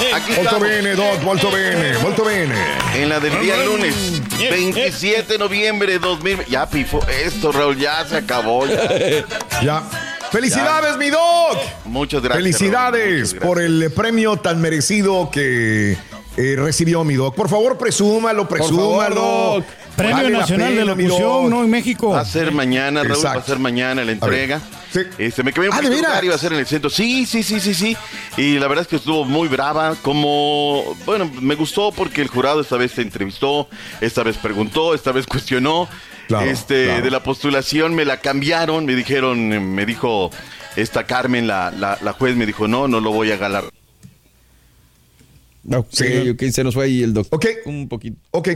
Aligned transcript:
Aquí 0.14 0.32
Molto 0.32 0.42
estamos. 0.42 0.68
bene, 0.68 0.94
Doc, 0.94 1.22
molto 1.22 1.50
bene, 1.50 1.98
molto 1.98 2.24
bene. 2.24 2.54
En 2.94 3.08
la 3.08 3.20
del 3.20 3.38
día 3.40 3.56
lunes, 3.64 3.94
27 4.38 5.32
de 5.32 5.38
noviembre 5.38 5.92
de 5.92 5.98
2000. 5.98 6.46
Ya 6.46 6.68
pifó 6.68 7.00
esto, 7.08 7.52
Raúl, 7.52 7.76
ya 7.76 8.04
se 8.06 8.16
acabó. 8.16 8.66
Ya. 8.66 9.24
Ya. 9.62 9.82
¡Felicidades, 10.30 10.96
mi 10.96 11.10
Doc! 11.10 11.58
Muchas 11.84 12.22
gracias. 12.22 12.42
Felicidades 12.42 13.02
Raúl, 13.02 13.18
muchas 13.34 13.46
por 13.46 13.60
el 13.60 13.92
premio 13.92 14.36
tan 14.36 14.60
merecido 14.60 15.28
que 15.30 15.98
eh, 16.36 16.54
recibió 16.56 17.04
mi 17.04 17.14
Doc. 17.14 17.34
Por 17.34 17.48
favor, 17.50 17.76
presúmalo, 17.76 18.48
presúmalo. 18.48 19.56
Doc. 19.56 19.64
Premio 19.96 20.16
Vale 20.16 20.30
Nacional 20.30 20.70
de 20.74 20.80
pena, 20.80 20.94
Locución, 20.94 21.20
Doc. 21.42 21.50
¿no? 21.50 21.64
En 21.64 21.70
México. 21.70 22.08
Va 22.10 22.20
a 22.20 22.24
ser 22.24 22.52
mañana, 22.52 23.02
Raúl, 23.04 23.24
va 23.24 23.32
a 23.32 23.42
ser 23.42 23.58
mañana 23.58 24.04
la 24.04 24.12
entrega. 24.12 24.60
Sí. 24.92 25.00
Este, 25.18 25.42
me 25.42 25.52
quedé 25.52 25.68
un 25.68 25.74
Ah, 25.74 25.80
¿de 25.80 25.88
poquito 25.88 26.02
lugar, 26.06 26.24
iba 26.24 26.34
a 26.34 26.38
ser 26.38 26.52
en 26.52 26.58
el 26.58 26.66
centro. 26.66 26.90
Sí, 26.90 27.26
sí, 27.26 27.42
sí, 27.42 27.60
sí, 27.60 27.74
sí. 27.74 27.96
Y 28.36 28.58
la 28.58 28.66
verdad 28.66 28.82
es 28.82 28.88
que 28.88 28.96
estuvo 28.96 29.24
muy 29.24 29.48
brava. 29.48 29.94
Como, 30.02 30.96
bueno, 31.06 31.30
me 31.40 31.54
gustó 31.54 31.92
porque 31.92 32.22
el 32.22 32.28
jurado 32.28 32.60
esta 32.60 32.76
vez 32.76 32.92
se 32.92 33.02
entrevistó, 33.02 33.68
esta 34.00 34.22
vez 34.22 34.36
preguntó, 34.36 34.94
esta 34.94 35.12
vez 35.12 35.26
cuestionó. 35.26 35.88
Claro, 36.28 36.46
este, 36.48 36.84
claro. 36.86 37.02
de 37.04 37.10
la 37.10 37.22
postulación 37.22 37.94
me 37.94 38.04
la 38.04 38.20
cambiaron, 38.20 38.84
me 38.86 38.94
dijeron, 38.94 39.48
me 39.74 39.84
dijo 39.84 40.30
esta 40.76 41.04
Carmen, 41.04 41.46
la, 41.48 41.72
la, 41.72 41.98
la 42.02 42.12
juez, 42.12 42.36
me 42.36 42.46
dijo, 42.46 42.68
no, 42.68 42.86
no 42.88 43.00
lo 43.00 43.10
voy 43.10 43.32
a 43.32 43.36
galar. 43.36 43.64
Ok, 45.72 45.86
Sí. 45.90 46.28
ok, 46.30 46.42
se 46.50 46.64
nos 46.64 46.74
fue 46.74 46.84
ahí 46.86 47.02
el 47.02 47.12
doctor. 47.12 47.36
Ok. 47.36 47.46
Un 47.66 47.88
poquito. 47.88 48.16
Ok. 48.30 48.48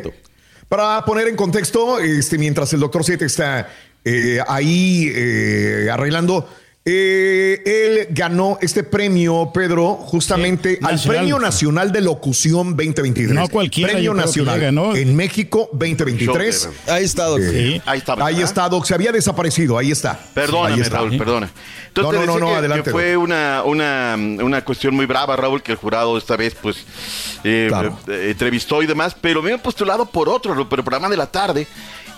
Para 0.68 1.04
poner 1.04 1.28
en 1.28 1.36
contexto, 1.36 1.98
este, 1.98 2.38
mientras 2.38 2.72
el 2.72 2.80
doctor 2.80 3.04
Siete 3.04 3.26
está 3.26 3.68
eh, 4.04 4.38
ahí 4.46 5.10
eh, 5.14 5.88
arreglando, 5.92 6.48
eh, 6.86 7.62
él 7.64 8.08
ganó 8.10 8.58
este 8.60 8.82
premio, 8.82 9.50
Pedro, 9.54 9.94
justamente 9.94 10.72
Sí, 10.72 10.78
al 10.82 10.92
nacional. 10.92 11.18
Premio 11.18 11.38
Nacional 11.38 11.92
de 11.92 12.00
Locución 12.02 12.76
2023. 12.76 13.30
No 13.34 13.48
cualquiera, 13.48 13.92
Premio 13.94 14.12
Nacional 14.12 14.60
ganó. 14.60 14.94
en 14.94 15.16
México 15.16 15.70
2023. 15.72 16.62
Show, 16.64 16.72
Ahí 16.94 17.04
está, 17.04 17.24
doctor. 17.24 17.54
Eh, 17.54 17.80
Ahí 17.86 17.98
está. 18.00 18.14
Ahí 18.22 18.42
está, 18.42 18.68
Doc. 18.68 18.84
Se 18.84 18.92
había 18.94 19.12
desaparecido. 19.12 19.78
Ahí 19.78 19.90
está. 19.92 20.10
Ahí 20.12 20.18
Perdóname, 20.34 20.82
está. 20.82 20.96
Raúl, 20.98 21.16
perdona. 21.16 21.50
Entonces, 21.88 22.20
No, 22.20 22.26
no, 22.26 22.38
no, 22.38 22.46
que- 22.48 22.54
adelante, 22.56 22.84
que 22.84 22.90
fue 22.90 23.16
una, 23.16 23.62
una, 23.64 24.16
una 24.18 24.62
cuestión 24.64 24.94
muy 24.94 25.06
brava, 25.06 25.36
Raúl, 25.36 25.62
que 25.62 25.72
el 25.72 25.78
jurado 25.78 26.18
esta 26.18 26.36
vez, 26.36 26.54
pues, 26.60 26.84
eh, 27.44 27.66
Claro. 27.68 27.98
eh, 28.08 28.28
entrevistó 28.32 28.82
y 28.82 28.86
demás, 28.86 29.16
pero 29.18 29.40
me 29.42 29.52
han 29.54 29.60
postulado 29.60 30.04
por 30.04 30.28
otro, 30.28 30.68
por 30.68 30.78
el 30.80 30.84
programa 30.84 31.08
de 31.08 31.16
la 31.16 31.26
tarde. 31.28 31.66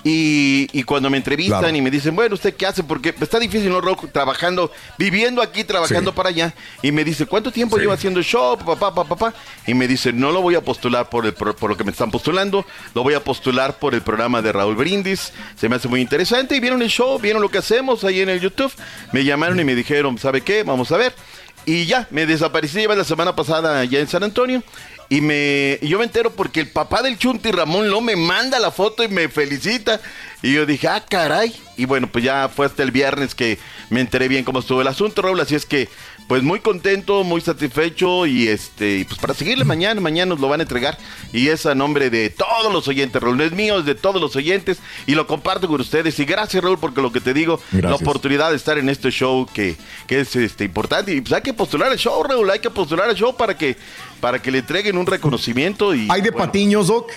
Y, 0.08 0.68
y 0.72 0.84
cuando 0.84 1.10
me 1.10 1.16
entrevistan 1.16 1.58
Claro. 1.62 1.76
y 1.76 1.80
me 1.82 1.90
dicen, 1.90 2.14
bueno, 2.14 2.36
¿usted 2.36 2.54
qué 2.54 2.64
hace? 2.64 2.84
Porque 2.84 3.12
está 3.20 3.40
difícil, 3.40 3.70
¿no, 3.70 3.80
Raúl? 3.80 3.96
Trabajando, 4.12 4.70
viviendo 4.96 5.42
aquí, 5.42 5.64
trabajando 5.64 6.12
Sí. 6.12 6.16
para 6.16 6.28
allá. 6.28 6.54
Y 6.80 6.92
me 6.92 7.02
dice, 7.02 7.26
¿cuánto 7.26 7.50
tiempo 7.50 7.74
Sí. 7.74 7.82
lleva 7.82 7.94
haciendo 7.94 8.22
show? 8.22 8.56
Papá, 8.56 8.94
papá, 8.94 9.04
papá. 9.04 9.34
Y 9.66 9.74
me 9.74 9.88
dice, 9.88 10.12
no 10.12 10.30
lo 10.30 10.42
voy 10.42 10.54
a 10.54 10.60
postular 10.60 11.10
por, 11.10 11.26
el, 11.26 11.34
pro- 11.34 11.56
por 11.56 11.70
lo 11.70 11.76
que 11.76 11.82
me 11.82 11.90
están 11.90 12.12
postulando, 12.12 12.64
lo 12.94 13.02
voy 13.02 13.14
a 13.14 13.24
postular 13.24 13.80
por 13.80 13.94
el 13.94 14.02
programa 14.02 14.42
de 14.42 14.52
Raúl 14.52 14.76
Brindis. 14.76 15.32
Se 15.56 15.68
me 15.68 15.74
hace 15.74 15.88
muy 15.88 16.00
interesante. 16.00 16.54
Y 16.54 16.60
vieron 16.60 16.82
el 16.82 16.88
show, 16.88 17.18
vieron 17.18 17.42
lo 17.42 17.48
que 17.48 17.58
hacemos 17.58 18.04
ahí 18.04 18.20
en 18.20 18.28
el 18.28 18.38
YouTube. 18.40 18.72
Me 19.10 19.24
llamaron 19.24 19.58
y 19.58 19.64
me 19.64 19.74
dijeron, 19.74 20.18
¿sabe 20.18 20.40
qué? 20.42 20.62
Vamos 20.62 20.92
a 20.92 20.98
ver. 20.98 21.14
Y 21.64 21.86
ya, 21.86 22.06
me 22.12 22.26
desaparecí, 22.26 22.78
lleva 22.78 22.94
la 22.94 23.02
semana 23.02 23.34
pasada 23.34 23.80
allá 23.80 23.98
en 23.98 24.06
San 24.06 24.22
Antonio. 24.22 24.62
Y 25.08 25.20
me 25.20 25.78
y 25.80 25.88
yo 25.88 25.98
me 25.98 26.04
entero 26.04 26.32
porque 26.32 26.60
el 26.60 26.68
papá 26.68 27.02
del 27.02 27.18
Chunti 27.18 27.52
Ramón 27.52 27.88
no 27.88 28.00
me 28.00 28.16
manda 28.16 28.58
la 28.58 28.70
foto 28.70 29.04
y 29.04 29.08
me 29.08 29.28
felicita. 29.28 30.00
Y 30.42 30.52
yo 30.54 30.66
dije, 30.66 30.88
ah, 30.88 31.04
caray. 31.08 31.54
Y 31.76 31.84
bueno, 31.84 32.08
pues 32.10 32.24
ya 32.24 32.48
fue 32.48 32.66
hasta 32.66 32.82
el 32.82 32.90
viernes 32.90 33.34
que 33.34 33.58
me 33.90 34.00
enteré 34.00 34.28
bien 34.28 34.44
cómo 34.44 34.60
estuvo 34.60 34.80
el 34.80 34.88
asunto, 34.88 35.22
Raúl. 35.22 35.40
Así 35.40 35.54
es 35.54 35.66
que, 35.66 35.88
pues 36.26 36.42
muy 36.42 36.60
contento, 36.60 37.24
muy 37.24 37.40
satisfecho. 37.40 38.26
Y 38.26 38.48
este, 38.48 38.98
y 38.98 39.04
pues 39.04 39.18
para 39.20 39.34
seguirle 39.34 39.64
mañana, 39.64 40.00
mañana 40.00 40.30
nos 40.30 40.40
lo 40.40 40.48
van 40.48 40.60
a 40.60 40.64
entregar. 40.64 40.98
Y 41.32 41.48
es 41.48 41.66
a 41.66 41.74
nombre 41.74 42.10
de 42.10 42.30
todos 42.30 42.72
los 42.72 42.88
oyentes, 42.88 43.22
Raúl. 43.22 43.36
No 43.36 43.44
es 43.44 43.52
mío, 43.52 43.78
es 43.78 43.84
de 43.84 43.94
todos 43.94 44.20
los 44.20 44.34
oyentes. 44.36 44.78
Y 45.06 45.14
lo 45.14 45.26
comparto 45.26 45.68
con 45.68 45.80
ustedes. 45.80 46.18
Y 46.18 46.24
gracias, 46.24 46.62
Raúl, 46.62 46.78
porque 46.78 47.00
lo 47.00 47.12
que 47.12 47.20
te 47.20 47.32
digo, 47.32 47.60
la 47.72 47.94
oportunidad 47.94 48.50
de 48.50 48.56
estar 48.56 48.78
en 48.78 48.88
este 48.88 49.10
show 49.10 49.46
que, 49.52 49.76
que 50.06 50.20
es 50.20 50.34
este, 50.36 50.64
importante. 50.64 51.14
Y 51.14 51.20
pues 51.20 51.32
hay 51.32 51.42
que 51.42 51.54
postular 51.54 51.92
el 51.92 51.98
show, 51.98 52.22
Raúl. 52.22 52.50
Hay 52.50 52.58
que 52.58 52.70
postular 52.70 53.08
el 53.08 53.16
show 53.16 53.36
para 53.36 53.56
que, 53.56 53.76
para 54.20 54.40
que 54.40 54.50
le 54.50 54.58
entreguen 54.58 54.98
un 54.98 55.06
reconocimiento. 55.06 55.94
Y, 55.94 56.08
¿Hay 56.10 56.22
de 56.22 56.30
bueno, 56.30 56.46
patiños, 56.46 56.88
Doc? 56.88 57.12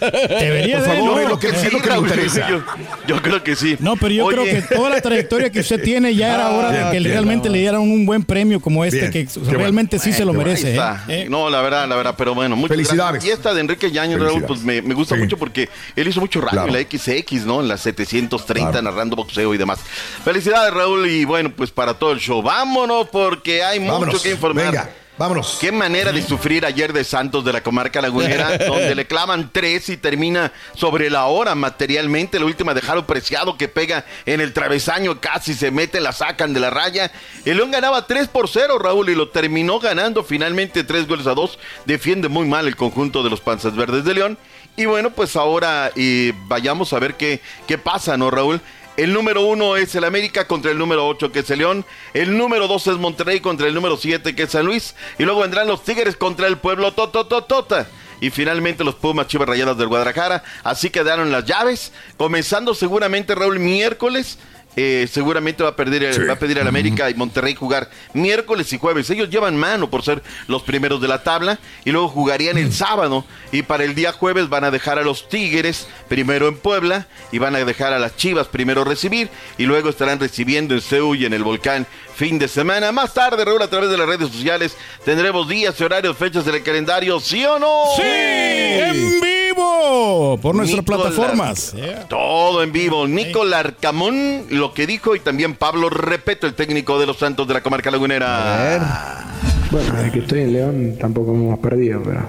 Debería 0.00 0.78
Por 0.78 0.88
de, 0.88 0.94
favor, 0.94 1.14
¿no? 1.14 1.20
es 1.20 1.28
lo 1.28 1.38
que, 1.38 1.48
es 1.48 1.72
lo 1.72 1.80
que 1.80 1.88
me 1.88 1.94
Raúl, 1.94 2.08
interesa. 2.08 2.48
Yo, 2.48 2.62
yo 3.08 3.22
creo 3.22 3.42
que 3.42 3.56
sí. 3.56 3.76
No, 3.80 3.96
pero 3.96 4.14
yo 4.14 4.26
Oye, 4.26 4.36
creo 4.36 4.44
que 4.44 4.74
toda 4.74 4.90
la 4.90 5.00
trayectoria 5.00 5.50
que 5.50 5.60
usted 5.60 5.82
tiene 5.82 6.14
ya 6.14 6.34
era 6.34 6.50
hora 6.56 6.70
bien, 6.70 6.84
de 6.84 7.08
que 7.08 7.08
realmente 7.08 7.50
le 7.50 7.58
dieran 7.58 7.80
un 7.80 8.06
buen 8.06 8.22
premio 8.22 8.35
como 8.62 8.84
este, 8.84 9.08
Bien, 9.08 9.12
que 9.12 9.26
bueno. 9.40 9.58
realmente 9.58 9.98
sí 9.98 10.12
se 10.12 10.24
lo 10.24 10.32
merece. 10.32 10.76
¿eh? 10.76 10.80
¿Eh? 11.08 11.26
No, 11.28 11.48
la 11.50 11.60
verdad, 11.62 11.88
la 11.88 11.96
verdad, 11.96 12.14
pero 12.16 12.34
bueno, 12.34 12.56
muchas 12.56 12.76
Felicidades. 12.76 13.12
gracias. 13.12 13.24
Y 13.24 13.30
esta 13.32 13.54
de 13.54 13.60
Enrique 13.60 13.90
Yañez, 13.90 14.18
Raúl, 14.20 14.42
pues 14.44 14.60
me, 14.62 14.82
me 14.82 14.94
gusta 14.94 15.14
Sí. 15.14 15.20
mucho 15.22 15.36
porque 15.38 15.68
él 15.94 16.08
hizo 16.08 16.20
mucho 16.20 16.40
radio 16.40 16.52
Claro. 16.62 16.68
en 16.68 16.74
la 16.74 16.80
XX, 16.80 17.44
¿no? 17.46 17.60
En 17.60 17.68
la 17.68 17.76
730, 17.78 18.70
Claro. 18.72 18.82
narrando 18.90 19.16
boxeo 19.16 19.54
y 19.54 19.58
demás. 19.58 19.78
Felicidades, 20.24 20.72
Raúl, 20.74 21.06
y 21.08 21.24
bueno, 21.24 21.52
pues 21.56 21.70
para 21.70 21.94
todo 21.94 22.12
el 22.12 22.18
show. 22.20 22.42
Vámonos 22.42 23.08
porque 23.08 23.62
hay 23.62 23.80
mucho 23.80 24.20
que 24.22 24.30
informar. 24.30 24.66
Venga, 24.66 24.90
vámonos. 25.18 25.58
Qué 25.60 25.72
manera 25.72 26.12
de 26.12 26.22
sufrir 26.22 26.64
ayer 26.64 26.92
de 26.92 27.04
Santos 27.04 27.44
de 27.44 27.52
la 27.52 27.62
comarca 27.62 28.00
lagunera, 28.00 28.58
donde 28.66 28.94
le 28.94 29.06
clavan 29.06 29.50
tres 29.52 29.88
y 29.88 29.96
termina 29.96 30.52
sobre 30.74 31.10
la 31.10 31.26
hora 31.26 31.54
materialmente. 31.54 32.38
La 32.38 32.46
última 32.46 32.74
de 32.74 32.80
Jaro 32.80 33.06
Preciado 33.06 33.56
que 33.56 33.68
pega 33.68 34.04
en 34.24 34.40
el 34.40 34.52
travesaño, 34.52 35.20
casi 35.20 35.54
se 35.54 35.70
mete, 35.70 36.00
la 36.00 36.12
sacan 36.12 36.52
de 36.52 36.60
la 36.60 36.70
raya. 36.70 37.10
El 37.44 37.56
León 37.58 37.70
ganaba 37.70 38.06
3 38.06 38.28
por 38.28 38.48
0, 38.48 38.78
Raúl, 38.78 39.08
y 39.10 39.14
lo 39.14 39.28
terminó 39.28 39.78
ganando 39.80 40.24
finalmente 40.24 40.84
3 40.84 41.06
goles 41.06 41.26
a 41.26 41.34
2. 41.34 41.58
Defiende 41.84 42.28
muy 42.28 42.46
mal 42.46 42.66
el 42.66 42.76
conjunto 42.76 43.22
de 43.22 43.30
los 43.30 43.40
Panzas 43.40 43.76
Verdes 43.76 44.04
de 44.04 44.14
León. 44.14 44.38
Y 44.76 44.84
bueno, 44.84 45.10
pues 45.10 45.36
ahora 45.36 45.90
eh, 45.96 46.34
vayamos 46.46 46.92
a 46.92 46.98
ver 46.98 47.14
qué, 47.14 47.40
qué 47.66 47.78
pasa, 47.78 48.16
¿no, 48.16 48.30
Raúl? 48.30 48.60
El 48.96 49.12
número 49.12 49.42
uno 49.42 49.76
es 49.76 49.94
el 49.94 50.04
América 50.04 50.46
contra 50.46 50.70
el 50.70 50.78
número 50.78 51.06
8 51.06 51.30
que 51.30 51.40
es 51.40 51.50
el 51.50 51.58
León. 51.58 51.84
El 52.14 52.38
número 52.38 52.66
dos 52.66 52.86
es 52.86 52.96
Monterrey 52.96 53.40
contra 53.40 53.66
el 53.66 53.74
número 53.74 53.98
7 53.98 54.34
que 54.34 54.44
es 54.44 54.50
San 54.50 54.64
Luis. 54.64 54.94
Y 55.18 55.24
luego 55.24 55.42
vendrán 55.42 55.66
los 55.66 55.84
Tigres 55.84 56.16
contra 56.16 56.46
el 56.46 56.56
pueblo 56.56 56.92
Totototota. 56.92 57.88
Y 58.22 58.30
finalmente 58.30 58.84
los 58.84 58.94
Pumas 58.94 59.26
Chivas 59.26 59.48
Rayadas 59.50 59.76
del 59.76 59.88
Guadalajara. 59.88 60.42
Así 60.64 60.88
quedaron 60.88 61.30
las 61.30 61.44
llaves. 61.44 61.92
Comenzando 62.16 62.74
seguramente 62.74 63.34
Raúl 63.34 63.58
miércoles. 63.58 64.38
Eh, 64.76 65.08
seguramente 65.10 65.62
va 65.62 65.70
a 65.70 65.76
perder, 65.76 66.02
el- 66.04 66.14
Sí. 66.14 66.20
va 66.24 66.34
a 66.34 66.38
pedir 66.38 66.60
al 66.60 66.68
América 66.68 67.08
y 67.10 67.14
Monterrey 67.14 67.54
jugar 67.54 67.90
miércoles 68.12 68.72
y 68.72 68.78
jueves. 68.78 69.08
Ellos 69.10 69.30
llevan 69.30 69.56
mano 69.56 69.88
por 69.90 70.02
ser 70.04 70.22
los 70.48 70.62
primeros 70.62 71.00
de 71.00 71.08
la 71.08 71.22
tabla 71.22 71.58
y 71.84 71.90
luego 71.92 72.08
jugarían 72.08 72.58
el 72.58 72.72
sábado. 72.72 73.24
Y 73.52 73.62
para 73.62 73.84
el 73.84 73.94
día 73.94 74.12
jueves 74.12 74.48
van 74.48 74.64
a 74.64 74.70
dejar 74.70 74.98
a 74.98 75.02
los 75.02 75.28
Tigres 75.28 75.86
primero 76.08 76.48
en 76.48 76.56
Puebla 76.58 77.06
y 77.32 77.38
van 77.38 77.54
a 77.56 77.64
dejar 77.64 77.92
a 77.92 77.98
las 77.98 78.16
Chivas 78.16 78.48
primero 78.48 78.84
recibir 78.84 79.28
y 79.58 79.64
luego 79.64 79.88
estarán 79.88 80.20
recibiendo 80.20 80.74
en 80.74 80.80
Seúl 80.80 81.16
y 81.20 81.24
en 81.26 81.32
el 81.32 81.42
Volcán 81.42 81.86
fin 82.14 82.38
de 82.38 82.48
semana. 82.48 82.92
Más 82.92 83.12
tarde, 83.14 83.44
Raúl, 83.44 83.62
a 83.62 83.68
través 83.68 83.90
de 83.90 83.96
las 83.98 84.06
redes 84.08 84.28
sociales 84.30 84.76
tendremos 85.04 85.48
días 85.48 85.78
y 85.80 85.84
horarios, 85.84 86.16
fechas 86.16 86.44
del 86.44 86.62
calendario, 86.62 87.18
¿sí 87.20 87.44
o 87.44 87.58
no? 87.58 87.84
¡Sí! 87.96 89.25
Por 89.56 90.54
nuestras 90.54 90.80
Nicolás. 90.82 91.00
plataformas. 91.12 91.72
Yeah. 91.74 92.06
Todo 92.08 92.62
en 92.62 92.72
vivo. 92.72 93.06
Nicolás 93.08 93.60
Arcamón, 93.66 94.42
lo 94.50 94.74
que 94.74 94.86
dijo, 94.86 95.16
y 95.16 95.20
también 95.20 95.54
Pablo 95.54 95.88
Repeto, 95.88 96.46
el 96.46 96.54
técnico 96.54 96.98
de 96.98 97.06
los 97.06 97.16
Santos 97.18 97.48
de 97.48 97.54
la 97.54 97.62
comarca 97.62 97.90
lagunera. 97.90 99.24
Bueno, 99.70 99.94
desde 99.94 100.12
que 100.12 100.18
estoy 100.20 100.40
en 100.42 100.52
León 100.52 100.96
tampoco 101.00 101.32
hemos 101.34 101.58
perdido, 101.58 102.02
pero. 102.04 102.20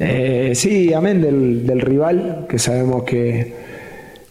Eh, 0.00 0.52
sí, 0.54 0.92
amén 0.94 1.20
del, 1.20 1.66
del 1.66 1.80
rival, 1.80 2.46
que 2.48 2.58
sabemos 2.58 3.02
que, 3.02 3.52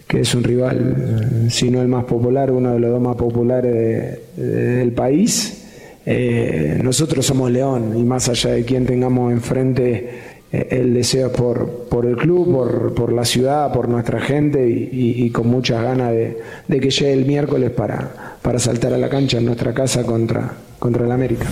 que 0.07 0.21
es 0.21 0.33
un 0.33 0.44
rival, 0.44 1.48
si 1.50 1.69
no 1.69 1.81
el 1.81 1.89
más 1.89 2.06
popular, 2.06 2.51
uno 2.51 2.71
de 2.74 2.80
los 2.80 2.89
dos 2.92 3.01
más 3.01 3.18
populares 3.18 3.74
de- 3.74 4.21
de- 4.45 4.75
del 4.77 4.94
país. 4.94 5.65
Eh, 6.09 6.80
nosotros 6.81 7.25
somos 7.25 7.51
León 7.51 7.94
y 7.98 8.04
más 8.04 8.30
allá 8.30 8.51
de 8.51 8.63
quien 8.63 8.86
tengamos 8.86 9.30
enfrente, 9.33 10.27
el 10.52 10.94
deseo 10.94 11.28
es 11.28 11.34
por, 11.34 11.68
por 11.90 12.06
el 12.06 12.16
club, 12.16 12.54
por, 12.54 12.94
por 12.94 13.12
la 13.12 13.26
ciudad, 13.26 13.72
por 13.74 13.90
nuestra 13.90 14.20
gente 14.20 14.68
y, 14.70 15.30
con 15.32 15.48
muchas 15.48 15.84
ganas 15.84 16.12
de, 16.12 16.38
que 16.68 16.90
llegue 16.90 17.14
el 17.14 17.26
miércoles 17.26 17.72
para, 17.72 18.38
para 18.42 18.58
saltar 18.58 18.94
a 18.94 18.98
la 18.98 19.10
cancha 19.10 19.40
en 19.40 19.46
nuestra 19.46 19.74
casa 19.74 20.06
contra, 20.06 20.54
contra 20.80 21.06
el 21.06 21.12
América. 21.12 21.48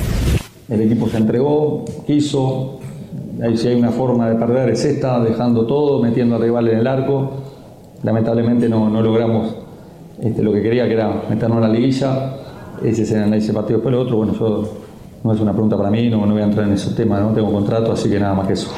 El 0.69 0.81
equipo 0.81 1.07
se 1.09 1.17
entregó, 1.17 1.85
quiso. 2.07 2.79
Ahí 3.41 3.57
si 3.57 3.67
hay 3.67 3.75
una 3.75 3.91
forma 3.91 4.29
de 4.29 4.35
perder 4.35 4.69
es 4.69 4.85
esta, 4.85 5.21
dejando 5.21 5.65
todo, 5.65 6.01
metiendo 6.01 6.35
al 6.35 6.41
rival 6.41 6.69
en 6.69 6.77
el 6.79 6.87
arco. 6.87 7.31
Lamentablemente 8.01 8.69
no, 8.69 8.89
no 8.89 9.01
logramos 9.01 9.55
este, 10.21 10.41
lo 10.41 10.53
que 10.53 10.61
quería, 10.61 10.87
que 10.87 10.93
era 10.93 11.23
meternos 11.29 11.57
en 11.57 11.63
la 11.63 11.69
liguilla. 11.69 12.33
Ese 12.83 13.03
ese 13.03 13.53
partido 13.53 13.79
después 13.79 13.93
lo 13.93 14.01
otro. 14.01 14.17
Bueno, 14.17 14.33
yo 14.39 14.84
no 15.25 15.33
es 15.33 15.39
una 15.39 15.53
pregunta 15.53 15.75
para 15.75 15.89
mí, 15.89 16.07
no, 16.07 16.23
no 16.25 16.33
voy 16.33 16.41
a 16.43 16.45
entrar 16.45 16.67
en 16.67 16.73
esos 16.73 16.95
temas, 16.95 17.19
no 17.19 17.33
tengo 17.33 17.51
contrato, 17.51 17.91
así 17.91 18.09
que 18.09 18.19
nada 18.19 18.35
más 18.35 18.47
que 18.47 18.53
eso. 18.53 18.71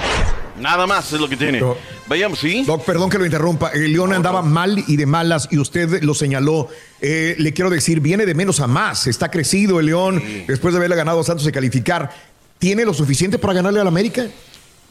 Nada 0.60 0.88
más 0.88 1.12
es 1.12 1.20
lo 1.20 1.28
que 1.28 1.36
tiene. 1.36 1.62
Vayamos, 2.08 2.40
¿sí? 2.40 2.64
Doc, 2.66 2.86
perdón 2.86 3.10
que 3.10 3.18
lo 3.18 3.26
interrumpa. 3.26 3.70
El 3.70 3.92
León 3.92 4.14
andaba 4.14 4.42
mal 4.42 4.82
y 4.88 4.96
de 4.96 5.06
malas 5.06 5.50
y 5.52 5.60
usted 5.60 6.02
lo 6.02 6.14
señaló. 6.14 6.70
Eh, 7.02 7.36
le 7.38 7.54
quiero 7.54 7.70
decir, 7.70 8.00
viene 8.00 8.26
de 8.26 8.34
menos 8.34 8.62
a 8.62 8.66
más. 8.66 9.08
Está 9.08 9.30
crecido 9.30 9.80
el 9.80 9.88
León 9.88 10.24
después 10.48 10.74
de 10.74 10.80
haberle 10.80 10.96
ganado 10.96 11.20
a 11.20 11.24
Santos 11.24 11.46
y 11.46 11.52
calificar. 11.52 12.10
¿Tiene 12.58 12.86
lo 12.86 12.94
suficiente 12.94 13.38
para 13.38 13.54
ganarle 13.54 13.82
al 13.82 13.88
América? 13.88 14.24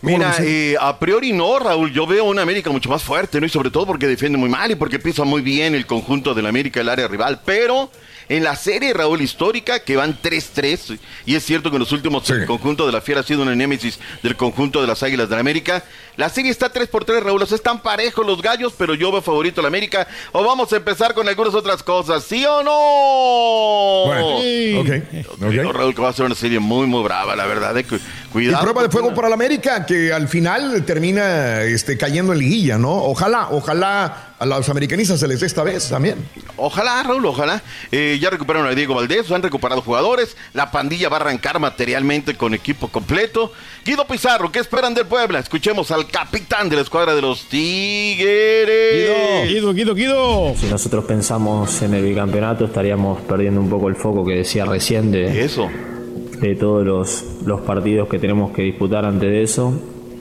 ¿Cómo 0.03 0.19
lo 0.19 0.19
Mira, 0.19 0.37
eh, 0.41 0.77
a 0.79 0.99
priori 0.99 1.33
no, 1.33 1.59
Raúl. 1.59 1.91
Yo 1.91 2.07
veo 2.07 2.25
una 2.25 2.43
América 2.43 2.71
mucho 2.71 2.91
más 2.91 3.03
fuerte, 3.03 3.41
¿no? 3.41 3.47
Y 3.47 3.49
sobre 3.49 3.71
todo 3.71 3.87
porque 3.87 4.07
defiende 4.07 4.39
muy 4.39 4.51
mal 4.51 4.71
y 4.71 4.75
porque 4.77 4.99
pisa 4.99 5.25
muy 5.25 5.41
bien 5.41 5.75
el 5.75 5.87
conjunto 5.87 6.35
del 6.35 6.47
América, 6.47 6.81
el 6.81 6.89
área 6.91 7.09
rival. 7.09 7.41
Pero 7.45 7.91
en 8.29 8.43
la 8.45 8.57
serie, 8.57 8.93
Raúl, 8.93 9.21
histórica, 9.23 9.81
que 9.81 9.97
van 9.97 10.19
3-3, 10.21 10.99
y 11.27 11.35
es 11.37 11.45
cierto 11.45 11.71
que 11.71 11.77
en 11.77 11.81
los 11.81 11.93
últimos 11.93 12.27
Sí. 12.27 12.33
el 12.33 12.47
conjunto 12.47 12.85
de 12.87 12.93
la 12.93 13.01
Fiera 13.01 13.21
ha 13.21 13.25
sido 13.25 13.43
una 13.43 13.55
némesis 13.55 13.99
del 14.23 14.37
conjunto 14.37 14.81
de 14.81 14.87
las 14.89 15.03
Águilas 15.03 15.29
del 15.29 15.39
América. 15.39 15.85
La 16.17 16.29
serie 16.31 16.51
está 16.51 16.71
3 16.71 16.89
por 16.89 17.05
3, 17.05 17.23
Raúl. 17.23 17.43
O 17.43 17.47
sea, 17.47 17.57
están 17.57 17.83
parejos 17.83 18.27
los 18.27 18.41
gallos, 18.43 18.73
pero 18.77 18.95
yo 18.95 19.13
veo 19.13 19.21
favorito 19.23 19.61
al 19.61 19.67
América. 19.67 20.09
O 20.33 20.43
vamos 20.45 20.73
a 20.73 20.77
empezar 20.77 21.13
con 21.15 21.29
algunas 21.29 21.55
otras 21.55 21.83
cosas, 21.83 22.25
¿sí 22.25 22.45
o 22.47 22.63
no? 22.63 24.07
Bueno, 24.07 24.41
Sí. 24.41 25.23
Raúl, 25.73 25.95
que 25.95 26.03
va 26.03 26.09
a 26.09 26.13
ser 26.13 26.27
una 26.27 26.35
serie 26.35 26.59
muy, 26.59 26.87
muy 26.87 27.03
brava, 27.03 27.37
la 27.37 27.47
verdad. 27.47 27.75
De 27.75 27.85
cu- 27.85 27.97
Y 27.97 28.29
cuidado. 28.33 28.63
prueba 28.63 28.83
de 28.83 28.89
fuego 28.91 29.15
para 29.15 29.29
el 29.29 29.35
América, 29.35 29.85
que 29.87 30.13
al 30.13 30.29
final 30.29 30.85
termina 30.85 31.63
este, 31.63 31.97
cayendo 31.97 32.33
en 32.33 32.39
liguilla, 32.39 32.79
¿no? 32.79 32.93
Ojalá, 32.95 33.49
ojalá 33.51 34.35
a 34.39 34.45
los 34.45 34.69
americanistas 34.69 35.19
se 35.19 35.27
les 35.27 35.41
dé 35.41 35.47
esta 35.47 35.63
vez 35.63 35.89
también. 35.89 36.17
Ojalá, 36.57 37.03
Raúl, 37.03 37.25
ojalá. 37.25 37.63
Eh, 37.91 38.19
ya 38.21 38.29
recuperaron 38.29 38.69
a 38.69 38.75
Diego 38.75 38.95
Valdés, 38.95 39.31
han 39.31 39.43
recuperado 39.43 39.81
jugadores. 39.81 40.37
La 40.53 40.71
pandilla 40.71 41.09
va 41.09 41.17
a 41.17 41.21
arrancar 41.21 41.59
materialmente 41.59 42.37
con 42.37 42.53
equipo 42.53 42.89
completo. 42.89 43.53
Guido 43.85 44.07
Pizarro, 44.07 44.53
¿qué 44.53 44.59
esperan 44.59 44.93
del 44.93 45.07
Puebla? 45.07 45.39
Escuchemos 45.39 45.91
al 45.91 46.07
capitán 46.09 46.69
de 46.69 46.77
la 46.77 46.83
escuadra 46.83 47.15
de 47.15 47.23
los 47.23 47.49
Tigres. 47.49 49.49
Guido, 49.49 49.73
Guido, 49.73 49.95
Guido. 49.95 50.55
Si 50.57 50.67
nosotros 50.67 51.07
pensamos 51.07 51.81
en 51.81 51.95
el 51.95 52.05
bicampeonato 52.05 52.67
estaríamos 52.67 53.21
perdiendo 53.23 53.61
un 53.61 53.71
poco 53.71 53.89
el 53.89 53.97
foco 53.97 54.25
que 54.25 54.35
decía 54.35 54.67
recién 54.67 55.13
de, 55.13 55.45
Eso. 55.45 55.69
de 56.41 56.55
todos 56.57 56.85
los, 56.85 57.25
los 57.47 57.63
partidos 57.63 58.09
que 58.09 58.19
tenemos 58.19 58.55
que 58.55 58.63
disputar 58.63 59.07
antes 59.07 59.31
de 59.31 59.43
eso. 59.43 59.73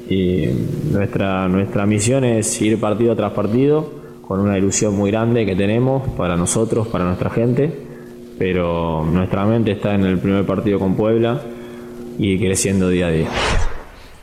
Y 0.09 0.45
nuestra, 0.91 1.50
nuestra 1.50 1.85
misión 1.85 2.23
es 2.23 2.62
ir 2.62 2.79
partido 2.79 3.15
tras 3.15 3.33
partido 3.33 3.94
con 4.27 4.39
una 4.39 4.57
ilusión 4.57 4.95
muy 4.95 5.12
grande 5.12 5.45
que 5.45 5.56
tenemos 5.56 6.07
para 6.18 6.36
nosotros, 6.36 6.88
para 6.88 7.06
nuestra 7.06 7.30
gente. 7.30 7.72
Pero 8.38 9.06
nuestra 9.06 9.45
mente 9.45 9.72
está 9.72 9.95
en 9.95 10.04
el 10.04 10.19
primer 10.19 10.45
partido 10.45 10.80
con 10.80 10.95
Puebla 10.95 11.42
y 12.18 12.38
creciendo 12.38 12.89
día 12.89 13.07
a 13.07 13.12
día. 13.12 13.30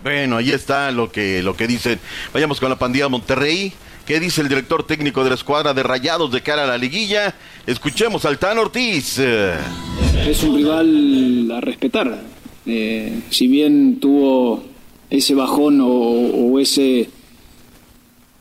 Bueno, 0.02 0.37
ahí 0.37 0.50
está 0.50 0.90
lo 0.90 1.10
que, 1.10 1.43
lo 1.43 1.56
que 1.56 1.66
dicen. 1.66 1.99
Vayamos 2.34 2.60
con 2.60 2.69
la 2.69 2.78
pandilla 2.78 3.08
Monterrey. 3.08 3.72
¿Qué 4.04 4.19
dice 4.19 4.40
el 4.40 4.49
director 4.49 4.84
técnico 4.84 5.22
de 5.22 5.31
la 5.31 5.37
escuadra 5.37 5.72
de 5.72 5.82
Rayados 5.84 6.32
de 6.32 6.40
cara 6.40 6.64
a 6.64 6.66
la 6.66 6.76
liguilla? 6.76 7.34
Escuchemos 7.66 8.25
al 8.25 8.38
Tan 8.38 8.58
Ortiz. 8.58 9.19
Es 9.19 10.43
un 10.43 10.56
rival 10.56 11.52
a 11.52 11.60
respetar. 11.60 12.20
Eh, 12.66 13.20
si 13.31 13.46
bien 13.46 14.00
tuvo 14.00 14.64
ese 15.08 15.34
bajón 15.34 15.81
o, 15.81 15.88
o 15.88 16.58
ese, 16.58 17.08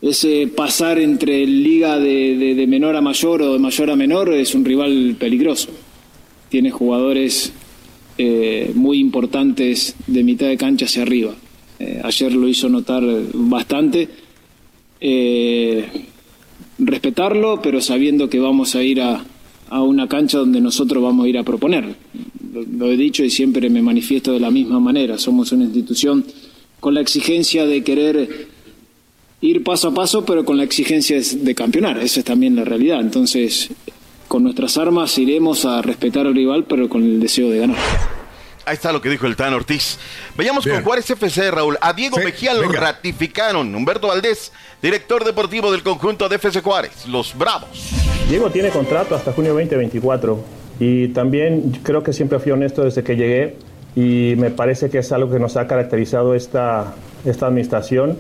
ese 0.02 0.48
pasar 0.48 1.00
entre 1.00 1.46
liga 1.46 2.00
de, 2.00 2.36
de- 2.38 2.56
de 2.56 2.68
menor 2.68 2.96
a 2.96 3.02
mayor 3.02 3.42
o 3.42 3.54
de 3.54 3.60
mayor 3.60 3.90
a 3.92 3.96
menor, 3.96 4.34
es 4.34 4.56
un 4.56 4.66
rival 4.66 5.16
peligroso. 5.20 5.70
Tiene 6.50 6.72
jugadores 6.72 7.54
eh, 8.18 8.72
muy 8.76 9.00
importantes 9.00 9.96
de 10.08 10.24
mitad 10.24 10.48
de 10.48 10.58
cancha 10.58 10.86
hacia 10.86 11.04
arriba. 11.04 11.36
Eh, 11.80 12.02
ayer 12.04 12.34
lo 12.34 12.48
hizo 12.48 12.68
notar 12.70 13.04
bastante. 13.34 14.10
Eh, 15.00 15.86
respetarlo, 16.78 17.62
pero 17.62 17.80
sabiendo 17.82 18.30
que 18.30 18.40
vamos 18.40 18.76
a 18.76 18.84
ir 18.84 19.02
a, 19.02 19.24
a 19.70 19.84
una 19.84 20.08
cancha 20.08 20.40
donde 20.40 20.62
nosotros 20.62 21.02
vamos 21.02 21.26
a 21.26 21.30
ir 21.30 21.38
a 21.38 21.44
proponer. 21.44 21.96
Lo, 22.54 22.64
lo 22.64 22.92
he 22.92 22.98
dicho 22.98 23.24
y 23.24 23.30
siempre 23.30 23.70
me 23.70 23.82
manifiesto 23.82 24.34
de 24.34 24.40
la 24.40 24.52
misma 24.52 24.80
manera. 24.80 25.18
Somos 25.18 25.52
una 25.52 25.64
institución 25.66 26.26
con 26.80 26.94
la 26.96 27.02
exigencia 27.02 27.66
de 27.66 27.84
querer 27.84 28.48
ir 29.42 29.64
paso 29.64 29.90
a 29.90 29.94
paso, 29.94 30.24
pero 30.26 30.46
con 30.46 30.58
la 30.58 30.64
exigencia 30.64 31.18
de 31.20 31.56
campeonar. 31.56 31.98
Esa 32.00 32.20
es 32.20 32.26
también 32.26 32.56
la 32.56 32.64
realidad. 32.64 33.00
Entonces, 33.00 33.70
con 34.28 34.44
nuestras 34.44 34.78
armas 34.78 35.18
iremos 35.18 35.66
a 35.66 35.82
respetar 35.82 36.26
al 36.28 36.36
rival, 36.36 36.66
pero 36.68 36.88
con 36.88 37.04
el 37.04 37.20
deseo 37.20 37.50
de 37.50 37.60
ganar. 37.60 37.78
Ahí 38.64 38.76
está 38.76 38.92
lo 38.94 39.02
que 39.02 39.10
dijo 39.10 39.26
el 39.26 39.36
Tan 39.36 39.54
Ortiz. 39.54 39.98
Vayamos 40.38 40.64
Bien. 40.64 40.78
con 40.78 40.86
Juárez 40.86 41.10
FC, 41.10 41.50
Raúl. 41.50 41.78
A 41.82 41.94
Diego 41.94 42.18
Sí, 42.20 42.24
Mejía 42.24 42.54
lo 42.54 42.62
venga. 42.62 42.80
ratificaron. 42.80 43.74
Humberto 43.74 44.08
Valdés, 44.08 44.52
director 44.82 45.24
deportivo 45.26 45.72
del 45.72 45.82
conjunto 45.82 46.30
de 46.30 46.36
FC 46.36 46.62
Juárez, 46.62 47.08
los 47.08 47.36
Bravos. 47.36 47.90
Diego 48.30 48.52
tiene 48.52 48.70
contrato 48.70 49.16
hasta 49.16 49.34
junio 49.34 49.54
2024 49.54 50.40
y 50.80 51.08
también 51.10 51.80
creo 51.84 52.04
que 52.04 52.14
siempre 52.14 52.40
fui 52.40 52.52
honesto 52.52 52.84
desde 52.84 53.04
que 53.04 53.16
llegué 53.16 53.56
y 53.96 54.36
me 54.38 54.52
parece 54.52 54.90
que 54.92 55.00
es 55.00 55.12
algo 55.12 55.32
que 55.32 55.40
nos 55.40 55.58
ha 55.58 55.66
caracterizado 55.68 56.36
esta, 56.36 56.94
esta 57.26 57.48
administración. 57.48 58.16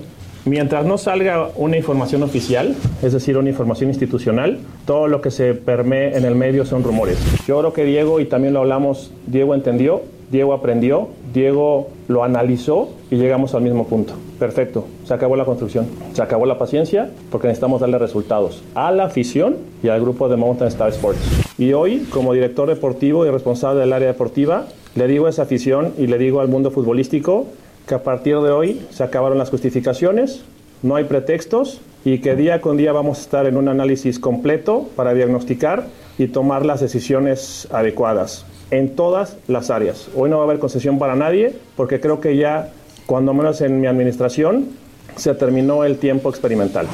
Mientras 0.46 0.86
no 0.88 0.98
salga 0.98 1.50
una 1.56 1.78
información 1.78 2.24
oficial, 2.24 2.76
es 3.04 3.14
decir, 3.14 3.38
una 3.38 3.50
información 3.50 3.92
institucional, 3.92 4.58
todo 4.86 5.08
lo 5.08 5.22
que 5.22 5.30
se 5.30 5.54
permee 5.54 6.18
en 6.18 6.26
el 6.26 6.34
medio 6.34 6.66
son 6.66 6.84
rumores. 6.84 7.20
Yo 7.48 7.60
creo 7.60 7.74
que 7.74 7.86
Diego, 7.86 8.20
y 8.20 8.26
también 8.26 8.56
lo 8.56 8.62
hablamos, 8.62 9.12
Diego 9.28 9.54
entendió, 9.54 10.02
Diego 10.32 10.54
aprendió, 10.54 11.10
Diego 11.32 11.90
lo 12.08 12.24
analizó 12.24 12.90
y 13.12 13.18
llegamos 13.18 13.54
al 13.54 13.62
mismo 13.62 13.86
punto. 13.86 14.14
Perfecto, 14.40 14.88
se 15.06 15.14
acabó 15.14 15.36
la 15.36 15.46
construcción, 15.46 15.86
se 16.14 16.24
acabó 16.24 16.48
la 16.48 16.58
paciencia 16.58 17.12
porque 17.30 17.48
necesitamos 17.48 17.82
darle 17.82 18.00
resultados 18.00 18.64
a 18.74 18.92
la 18.92 19.06
afición 19.06 19.58
y 19.84 19.90
al 19.90 20.02
grupo 20.02 20.28
de 20.28 20.38
Mountain 20.38 20.70
Star 20.70 20.90
Sports. 20.90 21.20
Y 21.60 21.74
hoy, 21.74 22.08
como 22.10 22.34
director 22.34 22.68
deportivo 22.68 23.28
y 23.28 23.30
responsable 23.30 23.82
del 23.82 23.94
área 23.94 24.08
deportiva, 24.08 24.66
le 24.96 25.08
digo 25.08 25.28
a 25.28 25.30
esa 25.30 25.44
afición 25.44 25.94
y 25.98 26.08
le 26.08 26.18
digo 26.18 26.42
al 26.42 26.48
mundo 26.48 26.72
futbolístico 26.72 27.46
que 27.88 27.96
a 27.96 28.04
partir 28.04 28.40
de 28.40 28.52
hoy 28.52 28.86
se 28.92 29.04
acabaron 29.04 29.38
las 29.38 29.50
justificaciones, 29.50 30.42
no 30.82 30.96
hay 30.96 31.04
pretextos 31.06 31.82
y 32.04 32.20
que 32.20 32.36
día 32.36 32.62
con 32.62 32.78
día 32.78 32.92
vamos 32.92 33.20
a 33.20 33.22
estar 33.22 33.46
en 33.46 33.58
un 33.58 33.68
análisis 33.68 34.20
completo 34.20 34.90
para 34.96 35.14
diagnosticar 35.14 35.88
y 36.18 36.28
tomar 36.28 36.66
las 36.66 36.82
decisiones 36.82 37.68
adecuadas 37.72 38.46
en 38.72 38.96
todas 38.96 39.38
las 39.48 39.70
áreas. 39.70 40.08
Hoy 40.16 40.30
no 40.30 40.38
va 40.38 40.44
a 40.44 40.46
haber 40.46 40.60
concesión 40.60 40.98
para 40.98 41.16
nadie 41.16 41.54
porque 41.76 42.00
creo 42.00 42.20
que 42.20 42.38
ya, 42.38 42.70
cuando 43.06 43.34
menos 43.34 43.62
en 43.62 43.80
mi 43.80 43.88
administración, 43.88 44.70
se 45.16 45.34
terminó 45.36 45.84
el 45.84 45.98
tiempo 45.98 46.30
experimental. 46.30 46.88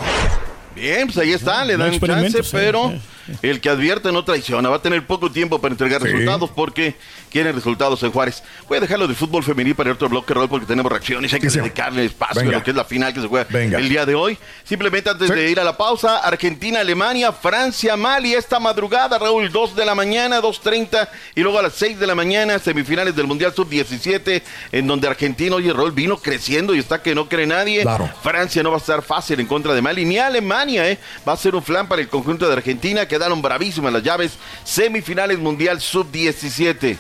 Bien, 0.76 1.08
pues 1.08 1.18
ahí 1.18 1.34
está, 1.34 1.64
le 1.66 1.78
No 1.78 1.86
dan 1.86 2.00
chance, 2.00 2.06
experimentos, 2.06 2.50
pero 2.52 2.92
el 3.42 3.62
que 3.62 3.70
advierte 3.70 4.12
no 4.12 4.24
traiciona. 4.24 4.70
Va 4.70 4.78
a 4.78 4.82
tener 4.82 5.06
poco 5.06 5.32
tiempo 5.32 5.60
para 5.60 5.74
entregar 5.74 6.02
Sí. 6.02 6.08
resultados 6.08 6.50
porque 6.56 6.96
quieren 7.32 7.54
resultados 7.56 8.02
en 8.04 8.12
Juárez. 8.12 8.44
Voy 8.68 8.78
a 8.78 8.82
dejarlo 8.82 9.08
de 9.08 9.16
fútbol 9.16 9.44
femenil 9.44 9.76
para 9.76 9.92
otro 9.92 10.10
bloque, 10.10 10.34
Raúl, 10.34 10.50
porque 10.50 10.66
tenemos 10.66 10.92
reacciones. 10.92 11.34
Hay 11.34 11.40
que 11.40 11.50
Sí, 11.50 11.60
dedicarle 11.60 12.06
espacio 12.06 12.42
Venga. 12.42 12.56
a 12.56 12.60
lo 12.60 12.64
que 12.64 12.72
es 12.72 12.78
la 12.78 12.86
final 12.86 13.14
que 13.14 13.22
se 13.22 13.28
juega 13.28 13.48
Venga. 13.50 13.78
el 13.80 13.90
día 13.90 14.06
de 14.06 14.16
hoy. 14.16 14.38
Simplemente 14.64 15.10
antes 15.10 15.28
Sí. 15.28 15.34
de 15.34 15.50
ir 15.52 15.60
a 15.60 15.64
la 15.64 15.76
pausa, 15.78 16.18
Argentina, 16.20 16.80
Alemania, 16.80 17.32
Francia, 17.32 17.96
Mali, 17.98 18.34
esta 18.34 18.60
madrugada, 18.60 19.18
Raúl, 19.20 19.52
2 19.52 19.76
de 19.76 19.86
la 19.86 19.96
mañana, 19.96 20.40
2.30, 20.42 21.10
y 21.36 21.42
luego 21.42 21.60
a 21.60 21.62
las 21.64 21.74
6 21.74 22.00
de 22.00 22.08
la 22.08 22.16
mañana, 22.16 22.60
semifinales 22.60 23.16
del 23.16 23.28
Mundial 23.28 23.54
Sub-17, 23.54 24.42
en 24.72 24.88
donde 24.88 25.08
Argentina, 25.08 25.56
oye, 25.56 25.72
Raúl, 25.74 25.92
vino 25.92 26.18
creciendo 26.18 26.74
y 26.76 26.80
está 26.80 27.02
que 27.02 27.14
no 27.16 27.28
cree 27.30 27.46
nadie. 27.48 27.82
Claro. 27.82 28.10
Francia 28.24 28.64
no 28.64 28.70
va 28.72 28.78
a 28.78 28.80
estar 28.80 29.02
fácil 29.02 29.40
en 29.40 29.48
contra 29.48 29.74
de 29.74 29.82
Mali, 29.82 30.06
ni 30.06 30.18
Alemania, 30.18 30.90
¿eh? 30.90 30.98
Va 31.28 31.34
a 31.34 31.38
ser 31.38 31.56
un 31.56 31.64
flan 31.64 31.88
para 31.88 32.02
el 32.02 32.08
conjunto 32.08 32.48
de 32.48 32.54
Argentina. 32.54 33.08
Quedaron 33.18 33.42
bravísimas 33.42 33.92
las 33.92 34.04
llaves. 34.04 34.34
Semifinales 34.64 35.40
Mundial 35.40 35.82
Sub-17. 35.82 36.96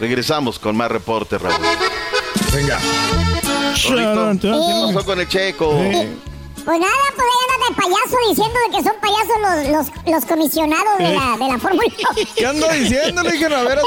Regresamos 0.00 0.58
con 0.58 0.76
más 0.76 0.90
reportes, 0.90 1.40
Raúl. 1.40 1.54
Venga. 2.52 2.80
¿Qué 3.80 4.92
pasó 4.92 5.06
con 5.06 5.20
el 5.20 5.28
checo? 5.28 5.70
Pues 5.72 6.80
nada, 6.80 6.92
pues 7.14 7.24
ahí 7.24 7.38
anda 7.54 7.68
de 7.68 7.74
payaso 7.76 8.16
diciendo 8.28 8.58
de 8.66 8.76
que 8.76 8.82
son 8.82 8.96
payasos 9.00 9.38
los, 9.40 9.94
los, 10.04 10.12
los 10.12 10.24
comisionados 10.26 10.98
de 10.98 11.14
la, 11.14 11.36
de 11.38 11.52
la 11.52 11.58
Fórmula 11.60 11.86
1. 12.16 12.26
¿Qué 12.34 12.46
ando 12.46 12.68
diciendo? 12.70 13.22
Le 13.22 13.30
dije, 13.30 13.44
a 13.46 13.62
ver, 13.62 13.78
acá. 13.78 13.86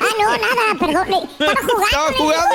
Ah, 0.00 0.06
no, 0.18 0.30
nada, 0.30 0.78
perdón. 0.80 1.28
Estaba 1.38 1.60
jugando. 1.60 1.84
Estaba 1.84 2.12
jugando. 2.16 2.54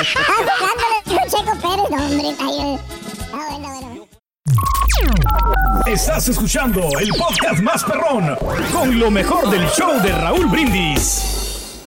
Estaba 0.00 0.52
jugando, 0.58 1.30
Checo 1.30 1.54
Pérez. 1.62 1.90
No, 1.90 2.04
hombre, 2.04 2.28
está. 2.28 2.44
Ah, 3.32 3.46
bueno, 3.48 3.68
bueno. 3.70 3.89
Estás 5.86 6.28
escuchando 6.28 6.80
el 7.00 7.08
podcast 7.10 7.60
más 7.62 7.82
perrón 7.84 8.36
con 8.72 8.98
lo 8.98 9.10
mejor 9.10 9.50
del 9.50 9.66
show 9.70 10.00
de 10.02 10.12
Raúl 10.12 10.46
Brindis. 10.46 11.84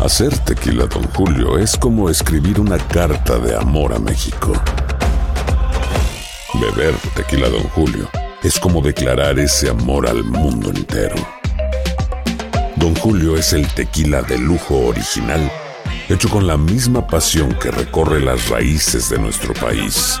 Hacer 0.00 0.36
tequila, 0.38 0.86
Don 0.86 1.04
Julio, 1.10 1.58
es 1.58 1.76
como 1.76 2.08
escribir 2.08 2.58
una 2.58 2.78
carta 2.78 3.38
de 3.38 3.54
amor 3.54 3.92
a 3.92 3.98
México. 3.98 4.52
Beber 6.54 6.94
tequila, 7.14 7.48
Don 7.48 7.62
Julio, 7.70 8.08
es 8.42 8.58
como 8.58 8.80
declarar 8.80 9.38
ese 9.38 9.70
amor 9.70 10.08
al 10.08 10.24
mundo 10.24 10.70
entero. 10.70 11.16
Don 12.76 12.94
Julio 12.96 13.36
es 13.36 13.52
el 13.52 13.68
tequila 13.74 14.22
de 14.22 14.38
lujo 14.38 14.86
original, 14.86 15.52
hecho 16.08 16.28
con 16.28 16.46
la 16.46 16.56
misma 16.56 17.06
pasión 17.06 17.52
que 17.60 17.70
recorre 17.70 18.20
las 18.20 18.48
raíces 18.48 19.10
de 19.10 19.18
nuestro 19.18 19.52
país. 19.54 20.20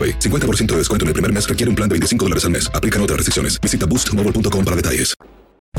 AroPay. 0.01 0.19
50% 0.19 0.67
de 0.67 0.77
descuento 0.77 1.05
en 1.05 1.09
el 1.09 1.13
primer 1.13 1.31
mes 1.31 1.47
requiere 1.47 1.69
un 1.69 1.75
plan 1.75 1.87
de 1.87 1.93
25 1.93 2.25
dólares 2.25 2.45
al 2.45 2.51
mes. 2.51 2.71
Aplican 2.73 3.01
otras 3.01 3.17
restricciones. 3.17 3.59
Visita 3.59 3.85
boostmobile.com 3.85 4.65
para 4.65 4.75
detalles. 4.75 5.15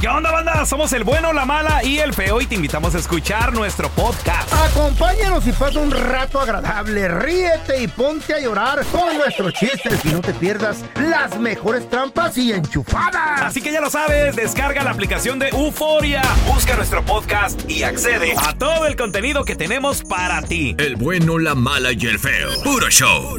¿Qué 0.01 0.09
onda, 0.09 0.33
banda? 0.33 0.65
Somos 0.67 0.93
el 0.95 1.05
bueno, 1.05 1.33
la 1.33 1.45
mala 1.45 1.85
y 1.85 1.99
el 1.99 2.13
feo 2.13 2.41
y 2.41 2.47
te 2.47 2.55
invitamos 2.55 2.95
a 2.95 2.99
escuchar 2.99 3.53
nuestro 3.53 3.89
podcast. 3.91 4.53
Acompáñanos 4.53 5.47
y 5.47 5.53
pasa 5.53 5.79
un 5.79 5.91
rato 5.91 6.41
agradable. 6.41 7.09
Ríete 7.09 7.83
y 7.83 7.89
ponte 7.89 8.35
a 8.35 8.41
llorar 8.41 8.85
con 8.87 9.17
nuestros 9.17 9.53
chistes 9.53 10.05
y 10.05 10.09
no 10.09 10.21
te 10.21 10.33
pierdas 10.33 10.83
las 10.97 11.39
mejores 11.39 11.89
trampas 11.89 12.37
y 12.39 12.53
enchufadas. 12.53 13.43
Así 13.43 13.61
que 13.61 13.71
ya 13.71 13.81
lo 13.81 13.91
sabes, 13.91 14.35
descarga 14.35 14.83
la 14.83 14.91
aplicación 14.91 15.39
de 15.39 15.51
Euforia, 15.51 16.23
busca 16.53 16.75
nuestro 16.75 17.05
podcast 17.05 17.61
y 17.71 17.83
accede 17.83 18.35
a 18.37 18.55
todo 18.55 18.87
el 18.87 18.97
contenido 18.97 19.45
que 19.45 19.55
tenemos 19.55 20.03
para 20.03 20.43
ti. 20.43 20.75
El 20.79 20.97
bueno, 20.97 21.39
la 21.39 21.55
mala 21.55 21.93
y 21.93 22.07
el 22.07 22.19
feo. 22.19 22.51
Puro 22.65 22.89
show. 22.89 23.39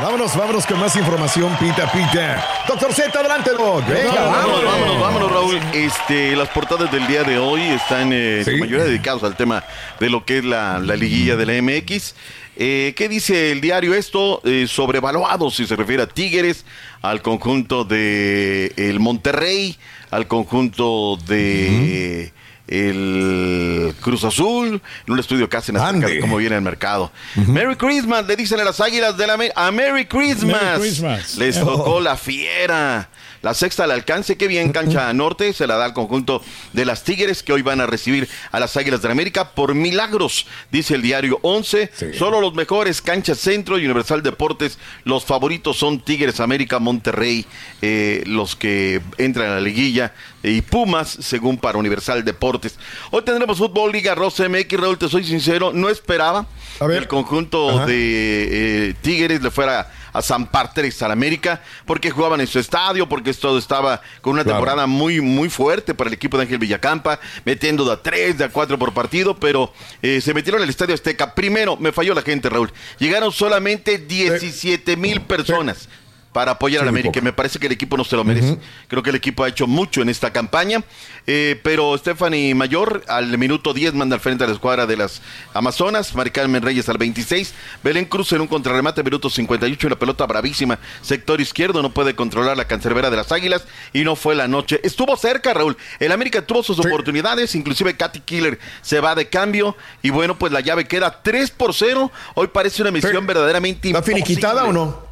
Vámonos, 0.00 0.36
vámonos, 0.36 0.66
con 0.66 0.78
más 0.78 0.94
información, 0.96 1.56
pita, 1.58 1.90
pita. 1.90 2.44
Doctor 2.68 2.92
Z, 2.92 3.18
adelante, 3.18 3.50
Doc. 3.52 3.86
Venga, 3.88 4.12
vámonos, 4.12 4.30
vámonos. 4.30 4.64
vámonos, 4.64 5.00
vámonos, 5.00 5.32
Raúl. 5.32 5.60
Este, 5.72 6.36
las 6.36 6.48
portadas 6.50 6.92
del 6.92 7.06
día 7.06 7.22
de 7.24 7.38
hoy 7.38 7.62
están 7.62 8.12
eh, 8.12 8.40
en 8.40 8.44
su 8.44 8.56
mayoría 8.58 8.84
dedicadas 8.84 9.22
al 9.22 9.36
tema 9.36 9.64
de 9.98 10.10
lo 10.10 10.24
que 10.24 10.38
es 10.38 10.44
la, 10.44 10.78
la 10.78 10.96
liguilla 10.96 11.36
de 11.36 11.46
la 11.46 11.62
MX. 11.62 12.14
Eh, 12.58 12.94
¿Qué 12.96 13.08
dice 13.08 13.52
el 13.52 13.60
diario 13.62 13.94
esto? 13.94 14.42
Eh, 14.44 14.66
sobrevaluado, 14.68 15.50
si 15.50 15.66
se 15.66 15.76
refiere 15.76 16.02
a 16.02 16.06
Tigres, 16.06 16.66
al 17.00 17.22
conjunto 17.22 17.84
de 17.84 18.72
el 18.76 19.00
Monterrey, 19.00 19.76
al 20.10 20.26
conjunto 20.26 21.16
de 21.26 22.32
el 22.68 23.94
Cruz 24.00 24.24
Azul, 24.24 24.80
en 25.06 25.12
un 25.12 25.18
estudio 25.18 25.48
que 25.48 25.56
hacen 25.56 25.76
acerca 25.76 26.06
de 26.08 26.20
cómo 26.20 26.36
viene 26.36 26.56
el 26.56 26.62
mercado. 26.62 27.12
Merry 27.46 27.76
Christmas, 27.76 28.26
le 28.26 28.36
dicen 28.36 28.60
a 28.60 28.64
las 28.64 28.80
águilas 28.80 29.16
de 29.16 29.26
la 29.26 29.38
a 29.54 29.70
Merry 29.70 30.06
Christmas. 30.06 30.62
Merry 30.62 30.80
Christmas. 30.80 31.36
Les 31.36 31.58
tocó 31.60 32.00
la 32.00 32.16
fiera. 32.16 33.08
La 33.46 33.54
sexta 33.54 33.84
al 33.84 33.92
alcance, 33.92 34.36
qué 34.36 34.48
bien 34.48 34.72
cancha 34.72 35.12
norte, 35.12 35.52
se 35.52 35.68
la 35.68 35.76
da 35.76 35.84
al 35.84 35.92
conjunto 35.92 36.42
de 36.72 36.84
las 36.84 37.04
Tigres 37.04 37.44
que 37.44 37.52
hoy 37.52 37.62
van 37.62 37.80
a 37.80 37.86
recibir 37.86 38.28
a 38.50 38.58
las 38.58 38.76
Águilas 38.76 39.02
de 39.02 39.06
la 39.06 39.12
América 39.12 39.50
por 39.50 39.72
milagros, 39.76 40.48
dice 40.72 40.96
el 40.96 41.02
diario 41.02 41.38
11. 41.42 41.92
Solo 42.18 42.40
los 42.40 42.54
mejores, 42.54 43.00
cancha 43.00 43.36
centro 43.36 43.78
y 43.78 43.84
Universal 43.84 44.24
Deportes, 44.24 44.80
los 45.04 45.24
favoritos 45.24 45.76
son 45.76 46.00
Tigres, 46.00 46.40
América, 46.40 46.80
Monterrey, 46.80 47.46
eh, 47.82 48.24
los 48.26 48.56
que 48.56 49.00
entran 49.16 49.48
a 49.48 49.54
la 49.54 49.60
liguilla 49.60 50.12
y 50.42 50.62
Pumas, 50.62 51.08
según 51.08 51.56
para 51.56 51.78
Universal 51.78 52.24
Deportes. 52.24 52.76
Hoy 53.12 53.22
tendremos 53.22 53.58
Fútbol 53.58 53.92
Liga 53.92 54.16
Rosa 54.16 54.48
MX, 54.48 54.72
Raúl, 54.72 54.98
te 54.98 55.08
soy 55.08 55.22
sincero, 55.22 55.70
no 55.72 55.88
esperaba 55.88 56.48
que 56.80 56.96
el 56.96 57.06
conjunto 57.06 57.70
Ajá. 57.70 57.86
de 57.86 58.88
eh, 58.88 58.94
Tigres 59.02 59.40
le 59.40 59.52
fuera 59.52 59.88
a 60.18 60.22
San 60.22 60.46
Partres 60.46 61.02
al 61.02 61.10
América, 61.12 61.62
porque 61.84 62.10
jugaban 62.10 62.40
en 62.40 62.46
su 62.46 62.58
estadio, 62.58 63.08
porque 63.08 63.30
esto 63.30 63.56
estaba 63.58 64.00
con 64.20 64.32
una 64.34 64.42
Claro. 64.44 64.58
temporada 64.58 64.86
muy, 64.86 65.20
muy 65.20 65.48
fuerte 65.50 65.94
para 65.94 66.08
el 66.08 66.14
equipo 66.14 66.36
de 66.36 66.44
Ángel 66.44 66.58
Villacampa, 66.58 67.20
metiendo 67.44 67.84
de 67.84 67.92
a 67.92 68.02
tres, 68.02 68.38
de 68.38 68.44
a 68.44 68.48
cuatro 68.48 68.78
por 68.78 68.92
partido, 68.94 69.36
pero 69.38 69.72
eh, 70.02 70.20
se 70.20 70.32
metieron 70.34 70.62
al 70.62 70.68
Estadio 70.70 70.94
Azteca. 70.94 71.34
Primero, 71.34 71.76
me 71.76 71.92
falló 71.92 72.14
la 72.14 72.22
gente, 72.22 72.48
Raúl. 72.48 72.72
Llegaron 72.98 73.32
solamente 73.32 73.98
17 73.98 74.96
mil 74.96 75.20
personas. 75.22 75.88
Para 76.36 76.52
apoyar 76.52 76.80
Sí, 76.80 76.82
al 76.82 76.88
América. 76.90 77.12
poco. 77.14 77.24
Me 77.24 77.32
parece 77.32 77.58
que 77.58 77.64
el 77.66 77.72
equipo 77.72 77.96
no 77.96 78.04
se 78.04 78.14
lo 78.14 78.22
merece. 78.22 78.58
Creo 78.88 79.02
que 79.02 79.08
el 79.08 79.16
equipo 79.16 79.42
ha 79.42 79.48
hecho 79.48 79.66
mucho 79.66 80.02
en 80.02 80.10
esta 80.10 80.34
campaña. 80.34 80.84
Eh, 81.26 81.58
pero 81.62 81.96
Stephanie 81.96 82.54
Mayor 82.54 83.02
al 83.08 83.38
minuto 83.38 83.72
10 83.72 83.94
manda 83.94 84.16
al 84.16 84.20
frente 84.20 84.44
a 84.44 84.46
la 84.46 84.52
escuadra 84.52 84.84
de 84.86 84.98
las 84.98 85.22
Amazonas. 85.54 86.14
Mari 86.14 86.30
Carmen 86.32 86.60
Reyes 86.62 86.90
al 86.90 86.98
26. 86.98 87.54
Belén 87.82 88.04
Cruz 88.04 88.32
en 88.32 88.42
un 88.42 88.48
contrarremate, 88.48 89.02
minuto 89.02 89.30
58. 89.30 89.86
Y 89.86 89.90
la 89.90 89.96
pelota 89.98 90.26
bravísima. 90.26 90.78
Sector 91.00 91.40
izquierdo 91.40 91.80
no 91.80 91.94
puede 91.94 92.14
controlar 92.14 92.54
la 92.54 92.66
cancerbera 92.66 93.08
de 93.08 93.16
las 93.16 93.32
Águilas. 93.32 93.64
Y 93.94 94.04
no 94.04 94.14
fue 94.14 94.34
la 94.34 94.46
noche. 94.46 94.78
Estuvo 94.82 95.16
cerca, 95.16 95.54
Raúl. 95.54 95.78
El 96.00 96.12
América 96.12 96.42
tuvo 96.42 96.62
sus 96.62 96.78
oportunidades. 96.78 97.54
Inclusive 97.54 97.96
Katy 97.96 98.20
Killer 98.20 98.58
se 98.82 99.00
va 99.00 99.14
de 99.14 99.30
cambio. 99.30 99.74
Y 100.02 100.10
bueno, 100.10 100.38
pues 100.38 100.52
la 100.52 100.60
llave 100.60 100.84
queda 100.86 101.22
3 101.22 101.50
por 101.52 101.72
0. 101.72 102.12
Hoy 102.34 102.48
parece 102.48 102.82
una 102.82 102.90
misión 102.90 103.26
verdaderamente 103.26 103.88
¿Está 103.88 103.98
imposible. 104.00 104.22
finiquitada 104.22 104.64
o 104.66 104.72
no? 104.74 105.05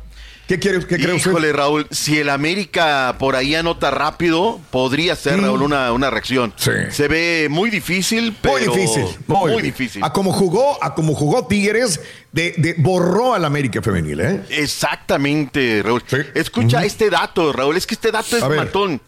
¿Qué 0.46 0.58
quiere, 0.58 0.80
qué 0.80 0.96
cree 0.96 1.14
usted? 1.14 1.30
Híjole, 1.30 1.52
Raúl, 1.54 1.86
si 1.90 2.18
el 2.18 2.28
América 2.28 3.16
por 3.18 3.34
ahí 3.34 3.54
anota 3.54 3.90
rápido, 3.90 4.60
podría 4.70 5.16
ser, 5.16 5.40
Raúl, 5.40 5.62
una, 5.62 5.90
una 5.92 6.10
reacción. 6.10 6.52
Se 6.56 7.08
ve 7.08 7.48
muy 7.50 7.70
difícil, 7.70 8.36
pero... 8.42 8.54
Muy 8.54 8.62
difícil, 8.82 9.04
muy, 9.26 9.52
muy 9.52 9.62
difícil. 9.62 10.04
A 10.04 10.12
como 10.12 10.32
jugó, 10.32 10.82
a 10.84 10.94
como 10.94 11.14
jugó 11.14 11.46
Tigres, 11.46 12.00
de, 12.32 12.54
de- 12.58 12.74
borró 12.76 13.32
al 13.32 13.44
América 13.46 13.80
femenil, 13.80 14.20
¿eh? 14.20 14.42
Exactamente, 14.50 15.80
Raúl. 15.82 16.02
Escucha 16.34 16.84
este 16.84 17.08
dato, 17.08 17.52
Raúl, 17.52 17.76
es 17.78 17.86
que 17.86 17.94
este 17.94 18.10
dato 18.10 18.36
es 18.36 18.42
A 18.42 18.48
ver. 18.48 18.58
matón. 18.58 19.00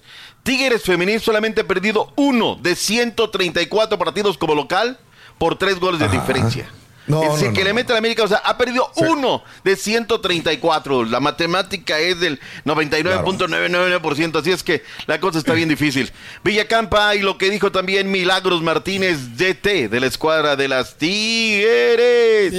Tigres 0.43 0.83
femenil 0.85 1.21
solamente 1.21 1.61
ha 1.63 1.65
perdido 1.67 2.13
uno 2.17 2.55
de 2.57 2.77
134 2.77 3.99
partidos 3.99 4.39
como 4.39 4.55
local 4.55 4.99
por 5.39 5.59
tres 5.59 5.79
goles 5.81 6.01
de 6.01 6.09
diferencia. 6.09 6.67
No, 7.07 7.23
es 7.23 7.43
el 7.43 7.49
no, 7.49 7.55
que 7.55 7.65
le 7.65 7.73
mete 7.73 7.93
a 7.93 7.95
la 7.95 7.99
América, 7.99 8.25
o 8.25 8.29
sea, 8.29 8.39
ha 8.39 8.59
perdido 8.59 8.91
uno 8.97 9.43
de 9.65 9.77
134. 9.77 11.05
La 11.05 11.21
matemática 11.21 11.99
es 11.99 12.19
del 12.21 12.41
99.99%, 12.65 14.41
así 14.41 14.51
es 14.51 14.63
que 14.63 14.83
la 15.07 15.21
cosa 15.21 15.39
está 15.39 15.53
bien 15.53 15.69
difícil. 15.69 16.11
Villacampa 16.45 17.15
y 17.15 17.21
lo 17.21 17.39
que 17.39 17.51
dijo 17.51 17.71
también 17.71 18.11
Milagros 18.11 18.63
Martínez, 18.63 19.37
DT 19.37 19.89
de 19.89 20.01
la 20.01 20.07
escuadra 20.07 20.57
de 20.57 20.69
las 20.69 20.97
Tigres. 20.97 22.53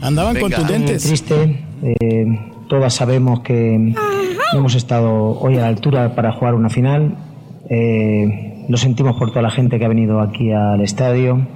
Andaban 0.00 0.34
Venga. 0.34 0.56
contundentes. 0.56 1.02
triste. 1.04 1.64
eh, 1.82 2.24
todas 2.68 2.94
sabemos 2.94 3.40
que 3.40 3.94
no 4.52 4.58
hemos 4.58 4.74
estado 4.74 5.38
hoy 5.38 5.56
a 5.58 5.60
la 5.62 5.66
altura 5.68 6.14
para 6.14 6.32
jugar 6.32 6.54
una 6.54 6.70
final. 6.70 7.16
Eh, 7.68 8.64
lo 8.68 8.76
sentimos 8.76 9.16
por 9.16 9.30
toda 9.30 9.42
la 9.42 9.50
gente 9.50 9.78
que 9.78 9.84
ha 9.84 9.88
venido 9.88 10.20
aquí 10.20 10.52
al 10.52 10.80
estadio. 10.80 11.46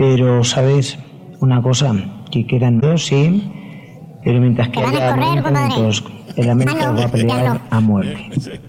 Pero, 0.00 0.42
¿sabes? 0.44 0.98
Una 1.40 1.60
cosa, 1.60 1.94
que 2.30 2.46
quedan 2.46 2.80
dos, 2.80 3.04
sí. 3.04 3.52
Pero 4.24 4.40
mientras 4.40 4.70
que 4.70 4.80
haya 4.80 5.14
correr, 5.14 5.42
90 6.46 6.72
compadre. 6.72 6.86
minutos, 6.86 6.86
el 6.86 6.86
América 6.86 6.86
Ah, 6.88 6.92
no, 6.92 7.02
a 7.02 7.08
pelear 7.08 7.54
no. 7.54 7.60
a 7.70 7.80
muerte. 7.80 8.60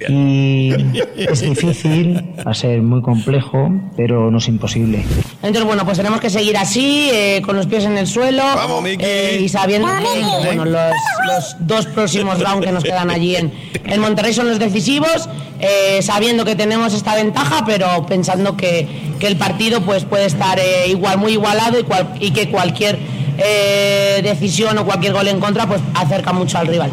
Y 0.08 0.72
es 1.16 1.40
difícil, 1.40 2.22
va 2.46 2.50
a 2.50 2.54
ser 2.54 2.82
muy 2.82 3.00
complejo, 3.02 3.70
pero 3.96 4.30
no 4.30 4.38
es 4.38 4.48
imposible. 4.48 5.02
Entonces, 5.42 5.64
bueno, 5.64 5.84
pues 5.84 5.96
tenemos 5.96 6.20
que 6.20 6.28
seguir 6.30 6.56
así, 6.56 7.08
eh, 7.12 7.42
con 7.44 7.56
los 7.56 7.66
pies 7.66 7.84
en 7.84 7.96
el 7.96 8.06
suelo. 8.06 8.42
eh, 8.98 9.40
y 9.42 9.48
sabiendo 9.48 9.88
que, 9.88 10.20
que, 10.20 10.46
bueno, 10.46 10.64
los, 10.66 10.92
los 11.26 11.56
dos 11.60 11.86
próximos 11.86 12.38
rounds 12.40 12.64
que 12.66 12.72
nos 12.72 12.84
quedan 12.84 13.10
allí 13.10 13.36
en, 13.36 13.52
en 13.86 14.00
Monterrey 14.00 14.34
son 14.34 14.48
los 14.48 14.58
decisivos, 14.58 15.28
eh, 15.60 16.00
sabiendo 16.02 16.44
que 16.44 16.54
tenemos 16.56 16.92
esta 16.94 17.14
ventaja, 17.14 17.64
pero 17.66 18.04
pensando 18.06 18.56
que, 18.56 18.86
que 19.18 19.26
el 19.26 19.36
partido 19.36 19.80
pues, 19.80 20.04
puede 20.04 20.26
estar 20.26 20.58
eh, 20.58 20.88
igual, 20.88 21.18
muy 21.18 21.32
igualado 21.32 21.78
y, 21.80 21.84
cual- 21.84 22.14
y 22.20 22.32
que 22.32 22.50
cualquier 22.50 22.98
eh, 23.38 24.20
decisión 24.22 24.76
o 24.78 24.84
cualquier 24.84 25.12
gol 25.12 25.28
en 25.28 25.40
contra 25.40 25.66
pues 25.66 25.80
acerca 25.94 26.32
mucho 26.32 26.58
al 26.58 26.66
rival. 26.66 26.90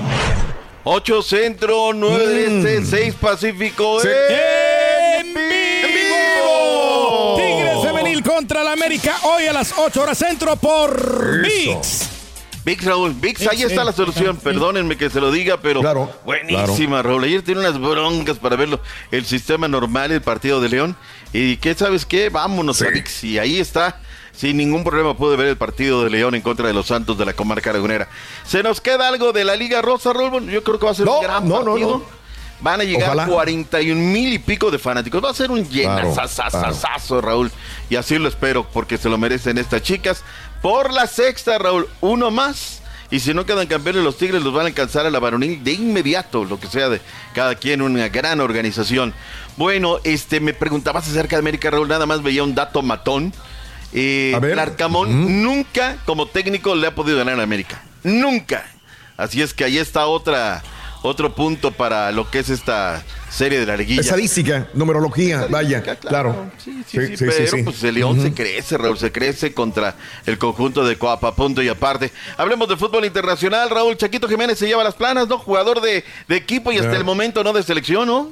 8 0.86 1.22
centro, 1.22 1.92
9 1.94 2.28
de 2.28 2.78
este, 2.78 2.86
6 3.04 3.16
pacífico. 3.16 4.00
¡En 4.04 5.34
vivo! 5.34 7.36
Tigres 7.38 7.82
Femenil 7.82 8.24
contra 8.24 8.64
la 8.64 8.74
América 8.74 9.16
hoy 9.24 9.46
a 9.46 9.54
las 9.54 9.74
8 9.78 10.02
horas 10.02 10.18
centro 10.18 10.56
por 10.58 11.42
VIX. 11.42 12.10
Vix 12.66 12.86
Raúl, 12.86 13.14
Vix, 13.14 13.46
ahí 13.48 13.64
está 13.64 13.84
la 13.84 13.92
solución. 13.92 14.36
sí. 14.38 14.42
Perdónenme 14.44 14.98
que 14.98 15.10
se 15.10 15.20
lo 15.20 15.32
diga, 15.32 15.58
pero 15.58 15.82
Claro, 15.82 16.10
buenísima, 16.26 17.02
Raúl. 17.02 17.26
Ayer 17.26 17.42
tiene 17.42 17.60
unas 17.60 17.78
broncas 17.80 18.40
para 18.40 18.56
verlo. 18.56 18.80
El 19.12 19.26
sistema 19.26 19.68
normal, 19.68 20.12
el 20.12 20.22
partido 20.22 20.62
de 20.62 20.70
León. 20.70 20.96
¿Y 21.34 21.58
qué 21.58 21.74
sabes 21.76 22.06
qué? 22.06 22.30
Vámonos 22.30 22.82
a 22.82 22.90
Vix. 22.90 23.24
Y 23.26 23.38
ahí 23.38 23.60
está. 23.60 24.00
Sin 24.36 24.58
ningún 24.58 24.84
problema 24.84 25.16
puede 25.16 25.38
ver 25.38 25.48
el 25.48 25.58
partido 25.58 26.04
de 26.04 26.10
León 26.10 26.34
en 26.36 26.42
contra 26.42 26.68
de 26.68 26.74
los 26.74 26.88
Santos 26.88 27.18
de 27.18 27.26
la 27.26 27.34
comarca 27.34 27.72
lagunera. 27.72 28.08
¿Se 28.46 28.64
nos 28.64 28.82
queda 28.82 29.08
algo 29.08 29.32
de 29.32 29.44
la 29.46 29.56
Liga 29.56 29.82
Rosa? 29.82 30.12
Bueno, 30.14 30.52
Yo 30.52 30.64
creo 30.64 30.80
que 30.80 30.86
va 30.86 30.92
a 30.92 30.96
ser 30.96 31.08
un 31.08 31.22
gran 31.22 31.48
no, 31.48 31.64
partido. 31.64 31.90
no. 32.00 32.24
Van 32.62 32.80
a 32.80 32.84
llegar 32.86 33.10
Ojalá. 33.10 33.26
41 33.28 34.02
mil 34.02 34.34
y 34.34 34.40
pico 34.40 34.72
de 34.72 34.80
fanáticos. 34.80 35.24
Va 35.24 35.30
a 35.30 35.34
ser 35.34 35.52
un 35.52 35.64
Claro, 35.66 36.02
llenazazazazazo, 36.10 37.20
Raúl. 37.22 37.52
Y 37.90 37.96
así 37.98 38.18
lo 38.18 38.28
espero, 38.30 38.66
porque 38.72 38.98
se 38.98 39.10
lo 39.10 39.18
merecen 39.18 39.58
estas 39.58 39.82
chicas. 39.82 40.24
Por 40.62 40.94
la 40.94 41.06
sexta, 41.08 41.58
Raúl, 41.58 41.88
uno 42.02 42.32
más. 42.32 42.82
Y 43.12 43.20
si 43.20 43.34
no 43.34 43.46
quedan 43.46 43.68
campeones, 43.68 44.02
los 44.04 44.18
Tigres 44.18 44.42
los 44.42 44.54
van 44.54 44.64
a 44.64 44.70
alcanzar 44.70 45.06
a 45.06 45.12
la 45.12 45.20
varonil 45.20 45.64
de 45.64 45.74
inmediato, 45.74 46.46
lo 46.46 46.60
que 46.60 46.68
sea 46.68 46.90
de 46.90 47.02
cada 47.36 47.54
quien, 47.56 47.82
una 47.82 48.08
gran 48.10 48.40
organización. 48.40 49.14
Bueno, 49.58 50.00
este, 50.06 50.40
me 50.40 50.54
preguntabas 50.54 51.08
acerca 51.08 51.36
de 51.36 51.42
América, 51.42 51.70
Raúl, 51.70 51.88
nada 51.90 52.06
más 52.08 52.24
veía 52.24 52.44
un 52.44 52.56
dato 52.56 52.82
matón. 52.82 53.34
Eh. 53.94 54.38
Larcamón 54.56 55.44
nunca 55.44 55.98
como 56.06 56.28
técnico 56.28 56.76
le 56.76 56.88
ha 56.88 56.96
podido 56.96 57.18
ganar 57.18 57.40
a 57.40 57.44
América. 57.44 57.82
Nunca. 58.04 58.66
Así 59.18 59.42
es 59.42 59.54
que 59.54 59.64
ahí 59.64 59.78
está 59.78 60.08
otra, 60.08 60.64
otro 61.04 61.36
punto 61.36 61.72
para 61.72 62.12
lo 62.12 62.30
que 62.32 62.40
es 62.40 62.50
esta 62.50 63.04
serie 63.30 63.60
de 63.60 63.66
la 63.66 63.78
liguilla. 63.78 64.02
Estadística, 64.02 64.68
numerología, 64.74 65.48
vaya, 65.50 65.82
claro. 65.82 66.52
Sí, 66.58 66.84
sí, 66.88 66.98
pero 67.18 67.64
pues 67.66 67.84
el 67.84 67.96
León 67.96 68.22
se 68.22 68.34
crece, 68.34 68.78
Raúl, 68.78 68.98
se 68.98 69.12
crece 69.12 69.54
contra 69.54 69.96
el 70.26 70.38
conjunto 70.38 70.86
de 70.86 70.98
Coapa, 70.98 71.36
punto 71.36 71.62
y 71.62 71.70
aparte. 71.70 72.12
Hablemos 72.38 72.68
de 72.70 72.78
fútbol 72.78 73.06
internacional, 73.06 73.70
Raúl 73.70 73.98
Chaquito 73.98 74.28
Jiménez 74.28 74.58
se 74.58 74.68
lleva 74.68 74.84
las 74.84 74.96
planas, 74.96 75.28
¿no? 75.28 75.38
Jugador 75.38 75.82
de, 75.82 76.04
de 76.28 76.36
equipo 76.36 76.72
y 76.72 76.78
hasta 76.78 76.96
el 76.96 77.04
momento 77.04 77.44
no 77.44 77.54
de 77.54 77.64
selección, 77.64 78.08
¿no? 78.08 78.32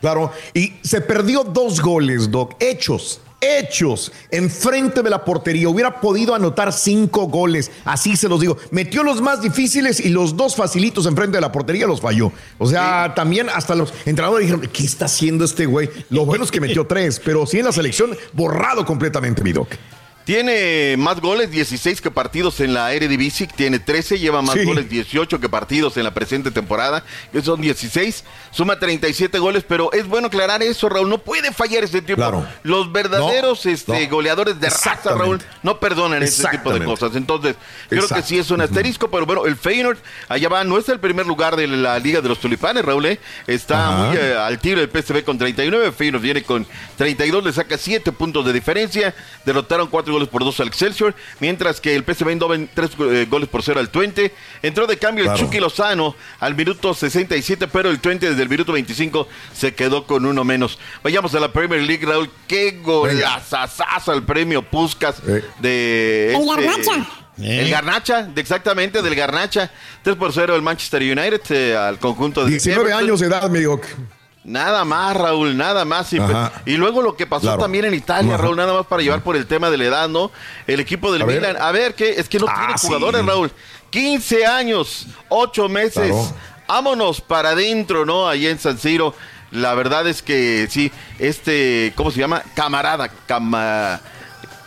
Claro, 0.00 0.32
y 0.54 0.74
se 0.82 1.02
perdió 1.02 1.44
dos 1.44 1.80
goles, 1.80 2.30
Doc, 2.30 2.56
hechos, 2.58 3.20
hechos, 3.40 4.12
enfrente 4.30 5.02
de 5.02 5.10
la 5.10 5.24
portería. 5.24 5.68
Hubiera 5.68 6.00
podido 6.00 6.34
anotar 6.34 6.72
cinco 6.72 7.26
goles, 7.26 7.70
así 7.84 8.16
se 8.16 8.28
los 8.28 8.40
digo. 8.40 8.56
Metió 8.70 9.02
los 9.02 9.20
más 9.20 9.42
difíciles 9.42 10.00
y 10.00 10.10
los 10.10 10.36
dos 10.36 10.56
facilitos 10.56 11.06
enfrente 11.06 11.36
de 11.36 11.40
la 11.40 11.52
portería 11.52 11.86
los 11.86 12.00
falló. 12.00 12.32
O 12.58 12.66
sea, 12.66 13.14
también 13.14 13.48
hasta 13.48 13.74
los 13.74 13.92
entrenadores 14.04 14.46
dijeron, 14.46 14.68
¿qué 14.72 14.84
está 14.84 15.06
haciendo 15.06 15.44
este 15.44 15.66
güey? 15.66 15.90
Lo 16.10 16.26
bueno 16.26 16.44
es 16.44 16.50
que 16.50 16.60
metió 16.60 16.86
tres, 16.86 17.20
pero 17.24 17.46
sí 17.46 17.58
en 17.58 17.66
la 17.66 17.72
selección 17.72 18.16
borrado 18.32 18.84
completamente, 18.84 19.42
mi 19.42 19.52
Doc. 19.52 19.68
Tiene 20.24 20.96
más 20.98 21.20
goles, 21.20 21.50
16 21.50 22.00
que 22.00 22.10
partidos 22.10 22.60
en 22.60 22.72
la 22.74 22.92
Eredivisie, 22.92 23.48
tiene 23.48 23.78
13, 23.80 24.18
lleva 24.18 24.42
más 24.42 24.54
Sí. 24.54 24.64
goles, 24.64 24.88
18 24.88 25.40
que 25.40 25.48
partidos 25.48 25.96
en 25.96 26.04
la 26.04 26.12
presente 26.14 26.50
temporada, 26.50 27.02
que 27.32 27.42
son 27.42 27.60
16, 27.60 28.22
suma 28.52 28.78
37 28.78 29.38
goles, 29.38 29.64
pero 29.66 29.92
es 29.92 30.06
bueno 30.06 30.28
aclarar 30.28 30.62
eso, 30.62 30.88
Raúl, 30.88 31.08
no 31.08 31.18
puede 31.18 31.52
fallar 31.52 31.82
ese 31.84 32.00
tipo. 32.02 32.16
Claro. 32.16 32.46
Los 32.62 32.92
verdaderos 32.92 33.64
No, 33.64 33.72
este, 33.72 34.04
no. 34.06 34.10
goleadores 34.10 34.60
de 34.60 34.68
raza. 34.70 35.14
Raúl, 35.16 35.40
no 35.62 35.80
perdonan 35.80 36.22
ese 36.22 36.46
tipo 36.48 36.72
de 36.72 36.84
cosas. 36.84 37.16
Entonces, 37.16 37.56
creo 37.88 38.06
que 38.06 38.22
sí 38.22 38.38
es 38.38 38.50
un 38.50 38.60
asterisco, 38.60 39.10
pero 39.10 39.26
bueno, 39.26 39.46
el 39.46 39.56
Feyenoord 39.56 39.98
allá 40.28 40.48
va, 40.48 40.62
no 40.64 40.78
es 40.78 40.88
el 40.90 41.00
primer 41.00 41.26
lugar 41.26 41.56
de 41.56 41.66
la 41.66 41.98
Liga 41.98 42.20
de 42.20 42.28
los 42.28 42.38
Tulipanes, 42.38 42.84
Raúl, 42.84 43.06
¿eh? 43.06 43.18
está 43.46 43.88
Ajá. 43.88 43.96
muy 44.08 44.16
eh, 44.18 44.36
al 44.36 44.58
tiro 44.58 44.80
el 44.80 44.88
PSV 44.90 45.24
con 45.24 45.38
39, 45.38 45.92
Feyenoord 45.92 46.22
viene 46.22 46.42
con 46.42 46.66
32, 46.98 47.42
le 47.44 47.52
saca 47.52 47.76
7 47.78 48.12
puntos 48.12 48.44
de 48.44 48.52
diferencia, 48.52 49.14
derrotaron 49.44 49.88
4 49.88 50.09
goles 50.12 50.28
por 50.28 50.44
2 50.44 50.60
al 50.60 50.68
Excelsior, 50.68 51.14
mientras 51.40 51.80
que 51.80 51.94
el 51.94 52.04
PSV 52.04 52.28
Eindhoven 52.30 52.68
3 52.72 52.90
goles 53.28 53.48
por 53.48 53.62
0 53.62 53.80
al 53.80 53.88
Twente, 53.90 54.34
entró 54.62 54.86
de 54.86 54.96
cambio 54.98 55.24
el 55.24 55.30
Claro. 55.30 55.44
Chucky 55.44 55.60
Lozano 55.60 56.14
al 56.40 56.54
minuto 56.54 56.94
67, 56.94 57.68
pero 57.68 57.90
el 57.90 58.00
Twente 58.00 58.28
desde 58.30 58.42
el 58.42 58.48
minuto 58.48 58.72
25 58.72 59.28
se 59.54 59.74
quedó 59.74 60.06
con 60.06 60.24
uno 60.26 60.44
menos. 60.44 60.78
Vayamos 61.02 61.34
a 61.34 61.40
la 61.40 61.52
Premier 61.52 61.82
League, 61.82 62.04
Raúl, 62.06 62.30
qué 62.46 62.80
golazazazo 62.82 64.12
al 64.12 64.22
premio 64.24 64.62
Puskas 64.62 65.22
de... 65.60 66.34
El 66.34 66.40
este- 66.40 66.46
Garnacha. 66.66 67.06
El 67.38 67.70
Garnacha, 67.70 68.22
de- 68.24 68.40
exactamente, 68.40 69.00
del 69.02 69.14
Garnacha. 69.14 69.70
3 70.02 70.16
por 70.16 70.32
0 70.32 70.54
el 70.56 70.62
Manchester 70.62 71.00
United 71.02 71.40
eh, 71.50 71.76
al 71.76 71.98
conjunto 71.98 72.44
de 72.44 72.50
19 72.50 72.82
Everton. 72.82 73.04
años 73.04 73.20
de 73.20 73.26
edad, 73.28 73.48
mi. 73.48 73.60
Nada 74.50 74.84
más, 74.84 75.16
Raúl, 75.16 75.56
nada 75.56 75.84
más. 75.84 76.12
Y, 76.12 76.18
y 76.66 76.76
luego 76.76 77.02
lo 77.02 77.14
que 77.16 77.26
pasó 77.26 77.42
Claro. 77.42 77.58
también 77.62 77.84
en 77.84 77.94
Italia, 77.94 78.34
Ajá. 78.34 78.42
Raúl, 78.42 78.56
nada 78.56 78.72
más 78.74 78.86
para 78.86 79.02
llevar 79.02 79.22
por 79.22 79.36
el 79.36 79.46
tema 79.46 79.70
de 79.70 79.78
la 79.78 79.84
edad, 79.84 80.08
¿no? 80.08 80.32
El 80.66 80.80
equipo 80.80 81.12
del 81.12 81.22
A 81.22 81.24
ver. 81.26 81.36
Milan. 81.40 81.56
A 81.60 81.70
ver, 81.70 81.94
¿qué? 81.94 82.10
Es 82.18 82.28
que 82.28 82.38
no 82.40 82.46
Ah, 82.48 82.54
tiene 82.58 82.78
sí. 82.78 82.86
jugadores, 82.88 83.24
Raúl. 83.24 83.52
15 83.90 84.46
años, 84.46 85.06
8 85.28 85.68
meses. 85.68 86.10
Claro. 86.10 86.34
Vámonos 86.68 87.20
para 87.20 87.50
adentro, 87.50 88.04
¿no? 88.04 88.28
Ahí 88.28 88.46
en 88.46 88.58
San 88.58 88.78
Siro. 88.78 89.14
La 89.52 89.74
verdad 89.74 90.06
es 90.06 90.22
que 90.22 90.68
sí, 90.70 90.92
este, 91.18 91.92
¿cómo 91.96 92.10
se 92.12 92.20
llama? 92.20 92.42
Camarada, 92.54 93.08
cama, 93.26 94.00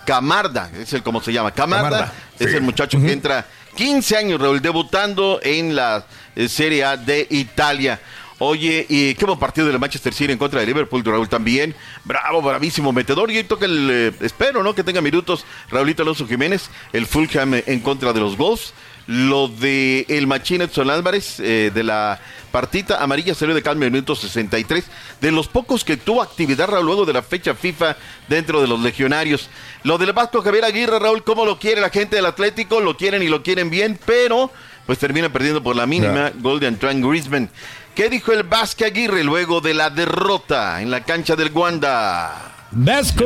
Camarda, 0.06 0.70
es 0.78 0.92
el 0.94 1.04
cómo 1.04 1.22
se 1.22 1.32
llama. 1.32 1.52
Camarda, 1.52 1.90
Camarda, 1.90 2.14
es 2.40 2.50
sí. 2.52 2.56
el 2.58 2.62
muchacho 2.64 3.00
que 3.00 3.12
entra 3.14 3.46
15 3.76 4.18
años, 4.18 4.42
Raúl, 4.42 4.62
debutando 4.62 5.40
en 5.42 5.76
la 5.76 6.06
eh, 6.36 6.50
Serie 6.50 6.84
A 6.84 6.98
de 6.98 7.26
Italia. 7.30 8.00
Oye, 8.46 8.86
y 8.90 9.16
qué 9.16 9.24
buen 9.24 9.40
partido 9.40 9.68
del 9.68 9.80
Manchester 9.80 10.14
City 10.14 10.34
en 10.34 10.38
contra 10.38 10.60
de 10.60 10.66
Liverpool, 10.66 11.02
Raúl 11.02 11.30
también. 11.30 11.74
Bravo, 12.04 12.42
bravísimo 12.42 12.92
metedor. 12.92 13.32
Y 13.32 13.42
toca 13.46 13.64
el, 13.64 13.90
eh, 13.90 14.12
espero, 14.20 14.62
¿no? 14.64 14.76
Que 14.76 14.84
tenga 14.84 15.00
minutos 15.00 15.46
Raulito 15.70 16.04
Alonso 16.04 16.28
Jiménez, 16.28 16.70
el 16.92 17.06
Fulham 17.06 17.54
en 17.54 17.80
contra 17.80 18.12
de 18.12 18.20
los 18.20 18.36
Wolves. 18.36 18.74
Lo 19.08 19.48
de 19.48 20.06
el 20.10 20.28
Machín 20.28 20.62
Edson 20.62 20.90
Álvarez 20.90 21.40
eh, 21.40 21.72
de 21.74 21.84
la 21.84 22.20
partita 22.52 23.02
amarilla 23.02 23.34
salió 23.34 23.56
de 23.56 23.62
cambio 23.62 23.88
en 23.88 23.94
minuto 23.94 24.14
63. 24.14 24.84
De 25.22 25.32
los 25.32 25.48
pocos 25.48 25.86
que 25.86 25.96
tuvo 25.96 26.22
actividad 26.22 26.68
Raúl 26.68 26.86
luego 26.86 27.06
de 27.06 27.14
la 27.14 27.22
fecha 27.22 27.56
FIFA 27.56 27.96
dentro 28.28 28.60
de 28.60 28.68
los 28.68 28.82
legionarios. 28.82 29.50
Lo 29.84 29.98
del 29.98 30.12
Vasco 30.12 30.42
Javier 30.42 30.66
Aguirre, 30.66 31.00
Raúl, 31.00 31.24
¿cómo 31.24 31.46
lo 31.46 31.60
quiere 31.60 31.80
la 31.80 31.90
gente 31.90 32.18
del 32.18 32.26
Atlético? 32.26 32.82
Lo 32.82 32.98
quieren 32.98 33.24
y 33.24 33.30
lo 33.30 33.42
quieren 33.42 33.70
bien, 33.70 33.98
pero 34.06 34.52
pues 34.86 35.00
termina 35.00 35.30
perdiendo 35.32 35.62
por 35.64 35.76
la 35.76 35.86
mínima 35.86 36.32
gol 36.40 36.60
de 36.60 36.68
Antoine 36.68 37.06
Griezmann. 37.08 37.50
¿Qué 37.96 38.10
dijo 38.10 38.32
el 38.32 38.44
Vasco 38.44 38.86
Aguirre 38.86 39.24
luego 39.24 39.62
de 39.62 39.74
la 39.74 39.90
derrota 39.90 40.82
en 40.82 40.90
la 40.92 41.04
cancha 41.04 41.36
del 41.36 41.52
Wanda? 41.52 42.50
Vasco. 42.72 43.24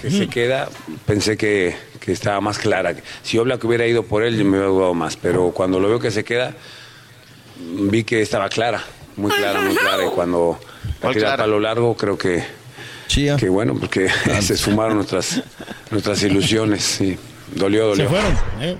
Que 0.00 0.10
se 0.10 0.26
queda, 0.28 0.68
pensé 1.06 1.36
que, 1.36 1.76
que 2.00 2.12
estaba 2.12 2.40
más 2.40 2.58
clara. 2.58 2.94
Si 3.22 3.36
Oblak 3.36 3.62
hubiera 3.64 3.86
ido 3.86 4.04
por 4.04 4.22
él, 4.22 4.38
yo 4.38 4.44
me 4.44 4.52
hubiera 4.52 4.66
dudado 4.68 4.94
más. 4.94 5.16
Pero 5.16 5.50
cuando 5.50 5.78
lo 5.78 5.88
veo 5.88 6.00
que 6.00 6.10
se 6.10 6.24
queda, 6.24 6.54
vi 7.58 8.04
que 8.04 8.22
estaba 8.22 8.48
clara, 8.48 8.82
muy 9.16 9.30
clara, 9.30 9.60
muy 9.60 9.76
clara. 9.76 10.06
Y 10.06 10.08
cuando 10.08 10.58
la 10.82 10.92
¿Cuál 11.00 11.14
tira 11.14 11.26
clara? 11.28 11.42
palo 11.42 11.60
largo, 11.60 11.94
creo 11.94 12.16
que 12.16 12.42
Que 13.36 13.48
bueno, 13.50 13.74
porque 13.78 14.08
se 14.40 14.54
esfumaron 14.54 14.96
nuestras, 14.96 15.42
nuestras 15.90 16.22
ilusiones. 16.22 17.00
y 17.02 17.18
dolió, 17.54 17.88
dolió. 17.88 18.04
Se 18.04 18.10
fueron. 18.10 18.32
¿eh? 18.60 18.76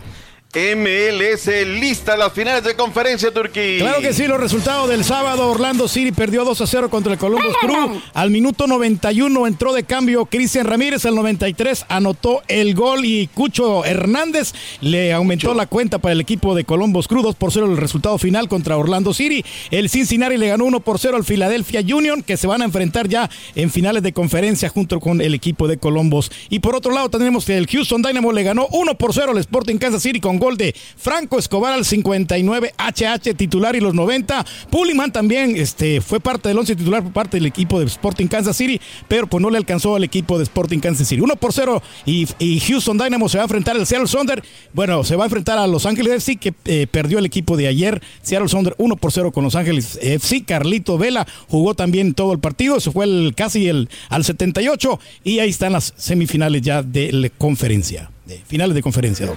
MLS 0.54 1.48
lista 1.66 2.16
las 2.16 2.32
finales 2.32 2.62
de 2.62 2.76
conferencia 2.76 3.32
Turquía. 3.32 3.80
Claro 3.80 4.00
que 4.00 4.12
sí, 4.12 4.28
los 4.28 4.38
resultados 4.38 4.88
del 4.88 5.02
sábado, 5.02 5.50
Orlando 5.50 5.88
City 5.88 6.12
perdió 6.12 6.44
2 6.44 6.60
a 6.60 6.66
0 6.68 6.90
contra 6.90 7.12
el 7.12 7.18
Columbus 7.18 7.56
Crew. 7.60 8.00
Al 8.12 8.30
minuto 8.30 8.68
91 8.68 9.48
entró 9.48 9.72
de 9.72 9.82
cambio 9.82 10.26
Cristian 10.26 10.66
Ramírez, 10.66 11.06
al 11.06 11.16
93 11.16 11.86
anotó 11.88 12.42
el 12.46 12.76
gol 12.76 13.04
y 13.04 13.26
Cucho 13.26 13.84
Hernández 13.84 14.52
le 14.80 15.12
aumentó 15.12 15.54
la 15.54 15.66
cuenta 15.66 15.98
para 15.98 16.12
el 16.12 16.20
equipo 16.20 16.54
de 16.54 16.62
Columbus 16.62 17.08
Crew, 17.08 17.22
2 17.22 17.34
por 17.34 17.50
0 17.52 17.66
el 17.66 17.76
resultado 17.76 18.16
final 18.18 18.48
contra 18.48 18.76
Orlando 18.76 19.12
City. 19.12 19.44
El 19.72 19.88
Cincinnati 19.88 20.36
le 20.36 20.46
ganó 20.46 20.66
1 20.66 20.80
por 20.80 21.00
0 21.00 21.16
al 21.16 21.24
Philadelphia 21.24 21.80
Union, 21.80 22.22
que 22.22 22.36
se 22.36 22.46
van 22.46 22.62
a 22.62 22.64
enfrentar 22.64 23.08
ya 23.08 23.28
en 23.56 23.70
finales 23.70 24.04
de 24.04 24.12
conferencia 24.12 24.68
junto 24.68 25.00
con 25.00 25.20
el 25.20 25.34
equipo 25.34 25.66
de 25.66 25.78
Columbus. 25.78 26.30
Y 26.48 26.60
por 26.60 26.76
otro 26.76 26.92
lado 26.92 27.10
tenemos 27.10 27.44
que 27.44 27.56
el 27.56 27.66
Houston 27.66 28.02
Dynamo 28.02 28.30
le 28.30 28.44
ganó 28.44 28.68
1 28.70 28.94
por 28.98 29.12
0 29.12 29.32
al 29.32 29.38
Sporting 29.38 29.78
Kansas 29.78 30.02
City 30.02 30.20
con 30.20 30.38
gol 30.44 30.57
de 30.57 30.74
Franco 30.96 31.38
Escobar 31.38 31.72
al 31.72 31.85
59, 31.85 32.74
HH 32.78 33.35
titular 33.35 33.74
y 33.76 33.80
los 33.80 33.94
90. 33.94 34.44
Puliman 34.70 35.12
también 35.12 35.57
este, 35.57 36.00
fue 36.00 36.20
parte 36.20 36.48
del 36.48 36.59
11 36.59 36.76
titular 36.76 37.02
por 37.02 37.12
parte 37.12 37.37
del 37.37 37.46
equipo 37.46 37.80
de 37.80 37.87
Sporting 37.87 38.26
Kansas 38.26 38.57
City, 38.57 38.80
pero 39.09 39.26
pues 39.26 39.42
no 39.42 39.50
le 39.50 39.59
alcanzó 39.59 39.96
al 39.96 40.04
equipo 40.04 40.38
de 40.38 40.44
Sporting 40.44 40.78
Kansas 40.78 41.09
City. 41.09 41.20
1 41.20 41.37
por 41.37 41.52
0 41.52 41.83
y, 42.07 42.26
Houston 42.66 42.98
Dynamo 42.98 43.28
se 43.28 43.38
va 43.38 43.44
a 43.44 43.46
enfrentar 43.46 43.76
al 43.76 43.87
Seattle 43.87 44.09
Sonder. 44.09 44.42
Bueno, 44.72 45.04
se 45.04 45.16
va 45.16 45.24
a 45.24 45.26
enfrentar 45.26 45.59
a 45.59 45.66
Los 45.66 45.87
Ángeles 45.87 46.12
FC 46.14 46.37
que 46.37 46.54
eh, 46.64 46.87
perdió 46.90 47.18
el 47.18 47.26
equipo 47.26 47.57
de 47.57 47.68
ayer. 47.68 48.02
Seattle 48.22 48.48
Sonder 48.48 48.74
1 48.78 48.96
por 48.96 49.12
0 49.12 49.33
con 49.33 49.44
Los 49.44 49.54
Ángeles 49.54 49.98
FC. 50.00 50.44
Carlito 50.44 50.98
Vela 50.98 51.26
jugó 51.48 51.74
también 51.74 52.14
todo 52.14 52.33
el 52.33 52.38
partido. 52.38 52.80
Se 52.80 52.90
fue 52.90 53.04
el, 53.07 53.35
casi 53.37 53.68
el, 53.68 53.88
al 54.09 54.24
78 54.24 55.00
y 55.24 55.38
ahí 55.38 55.50
están 55.50 55.72
las 55.72 55.94
semifinales 55.96 56.62
ya 56.62 56.83
de 56.83 57.12
la 57.12 57.28
conferencia. 57.30 58.11
De 58.26 58.40
finales 58.46 58.74
de 58.74 58.83
conferencia. 58.83 59.28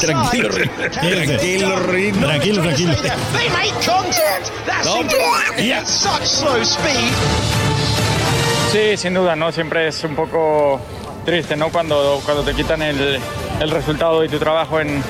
Tranquilo. 0.00 0.48
Tranquilo, 0.90 1.76
Rin. 1.80 2.20
Tranquilo, 2.20 2.62
tranquilo. 2.62 2.94
They 2.96 3.48
make 3.50 3.72
contact. 3.84 4.50
That's 4.66 4.84
No, 4.86 5.00
incredible. 5.02 5.64
yeah. 5.64 5.84
Such 5.84 6.24
slow 6.24 6.60
speed. 6.64 7.12
Sí, 8.72 8.96
sin 8.96 9.14
duda, 9.14 9.36
¿no? 9.36 9.52
Siempre 9.52 9.88
es 9.88 10.02
un 10.04 10.14
poco 10.16 10.80
triste, 11.24 11.56
¿no? 11.56 11.68
Cuando, 11.70 12.20
cuando 12.24 12.42
te 12.42 12.54
quitan 12.54 12.80
el, 12.82 13.18
el 13.60 13.70
resultado 13.70 14.24
y 14.24 14.28
tu 14.28 14.38
trabajo 14.38 14.80
en, 14.80 15.02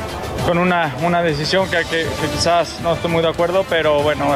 con 0.47 0.59
una, 0.59 0.95
una 1.03 1.23
decisión 1.23 1.71
que, 1.71 1.79
que- 1.85 2.07
que 2.21 2.29
quizás 2.35 2.81
no 2.83 2.95
estoy 2.95 3.11
muy 3.11 3.23
de 3.23 3.29
acuerdo, 3.29 3.64
pero 3.68 4.03
bueno, 4.03 4.27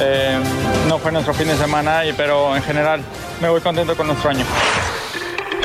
eh, 0.00 0.38
no 0.88 0.98
fue 0.98 1.12
nuestro 1.12 1.32
fin 1.34 1.46
de 1.48 1.56
semana, 1.56 2.04
y, 2.04 2.12
pero 2.12 2.56
en 2.56 2.62
general 2.62 3.00
me 3.40 3.48
voy 3.48 3.60
contento 3.60 3.96
con 3.96 4.08
nuestro 4.08 4.30
año. 4.30 4.44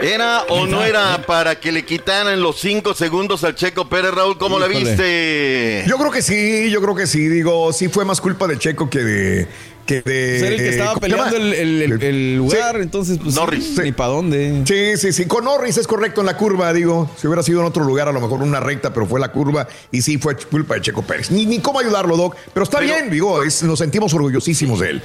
¿Era 0.02 0.42
o 0.50 0.68
no 0.68 0.84
era 0.84 1.22
para 1.26 1.60
que 1.60 1.72
le 1.72 1.86
quitaran 1.86 2.42
los 2.42 2.60
cinco 2.60 2.94
segundos 2.94 3.44
al 3.44 3.56
Checo 3.56 3.88
Pérez, 3.88 4.12
Raúl? 4.14 4.38
¿Cómo 4.38 4.60
la 4.60 4.68
viste? 4.68 5.86
Yo 5.88 5.98
creo 5.98 6.12
que 6.12 6.22
sí, 6.22 6.70
yo 6.70 6.82
creo 6.82 6.94
que 6.96 7.08
sí. 7.08 7.28
Digo, 7.28 7.72
sí 7.72 7.88
fue 7.88 8.04
más 8.04 8.20
culpa 8.20 8.48
de 8.48 8.58
Checo 8.58 8.90
que 8.90 9.00
de. 9.00 9.48
Que 9.86 10.02
de 10.02 10.40
Ser 10.40 10.54
el 10.54 10.60
que 10.60 10.70
estaba 10.70 10.94
¿cómo 10.94 11.02
se 11.06 11.10
peleando 11.10 11.36
el, 11.36 11.54
el- 11.54 11.82
el- 11.82 12.04
el 12.04 12.36
lugar, 12.38 12.78
entonces, 12.78 13.18
pues. 13.22 13.36
Norris. 13.36 13.78
Ni 13.84 13.92
para 13.92 14.10
dónde. 14.12 14.64
Sí, 14.66 14.96
sí, 14.98 15.12
sí. 15.12 15.26
Con 15.26 15.44
Norris 15.44 15.78
es 15.78 15.88
correcto 15.88 16.22
en 16.22 16.28
la 16.28 16.38
curva, 16.38 16.72
digo. 16.72 17.10
Si 17.18 17.28
hubiera 17.28 17.44
sido 17.44 17.60
en 17.60 17.66
otro 17.66 17.84
lugar, 17.84 18.08
a 18.08 18.14
lo 18.14 18.22
mejor 18.22 18.42
una 18.42 18.62
recta, 18.62 18.94
pero 18.94 19.06
fue 19.06 19.20
la 19.20 19.32
curva 19.34 19.68
y 19.92 20.02
sí 20.02 20.18
fue 20.18 20.38
culpa 20.38 20.76
de 20.76 20.82
Checo 20.82 21.02
Pérez. 21.02 21.32
Ni, 21.32 21.46
ni 21.46 21.60
cómo 21.60 21.80
ayudarlo, 21.80 22.16
Doc. 22.16 22.36
Pero 22.54 22.64
está 22.64 22.80
bien, 22.80 23.10
digo, 23.10 23.44
es- 23.44 23.62
nos 23.64 23.80
sentimos 23.80 24.14
orgullosísimos 24.14 24.80
de 24.80 24.90
él. 24.92 25.02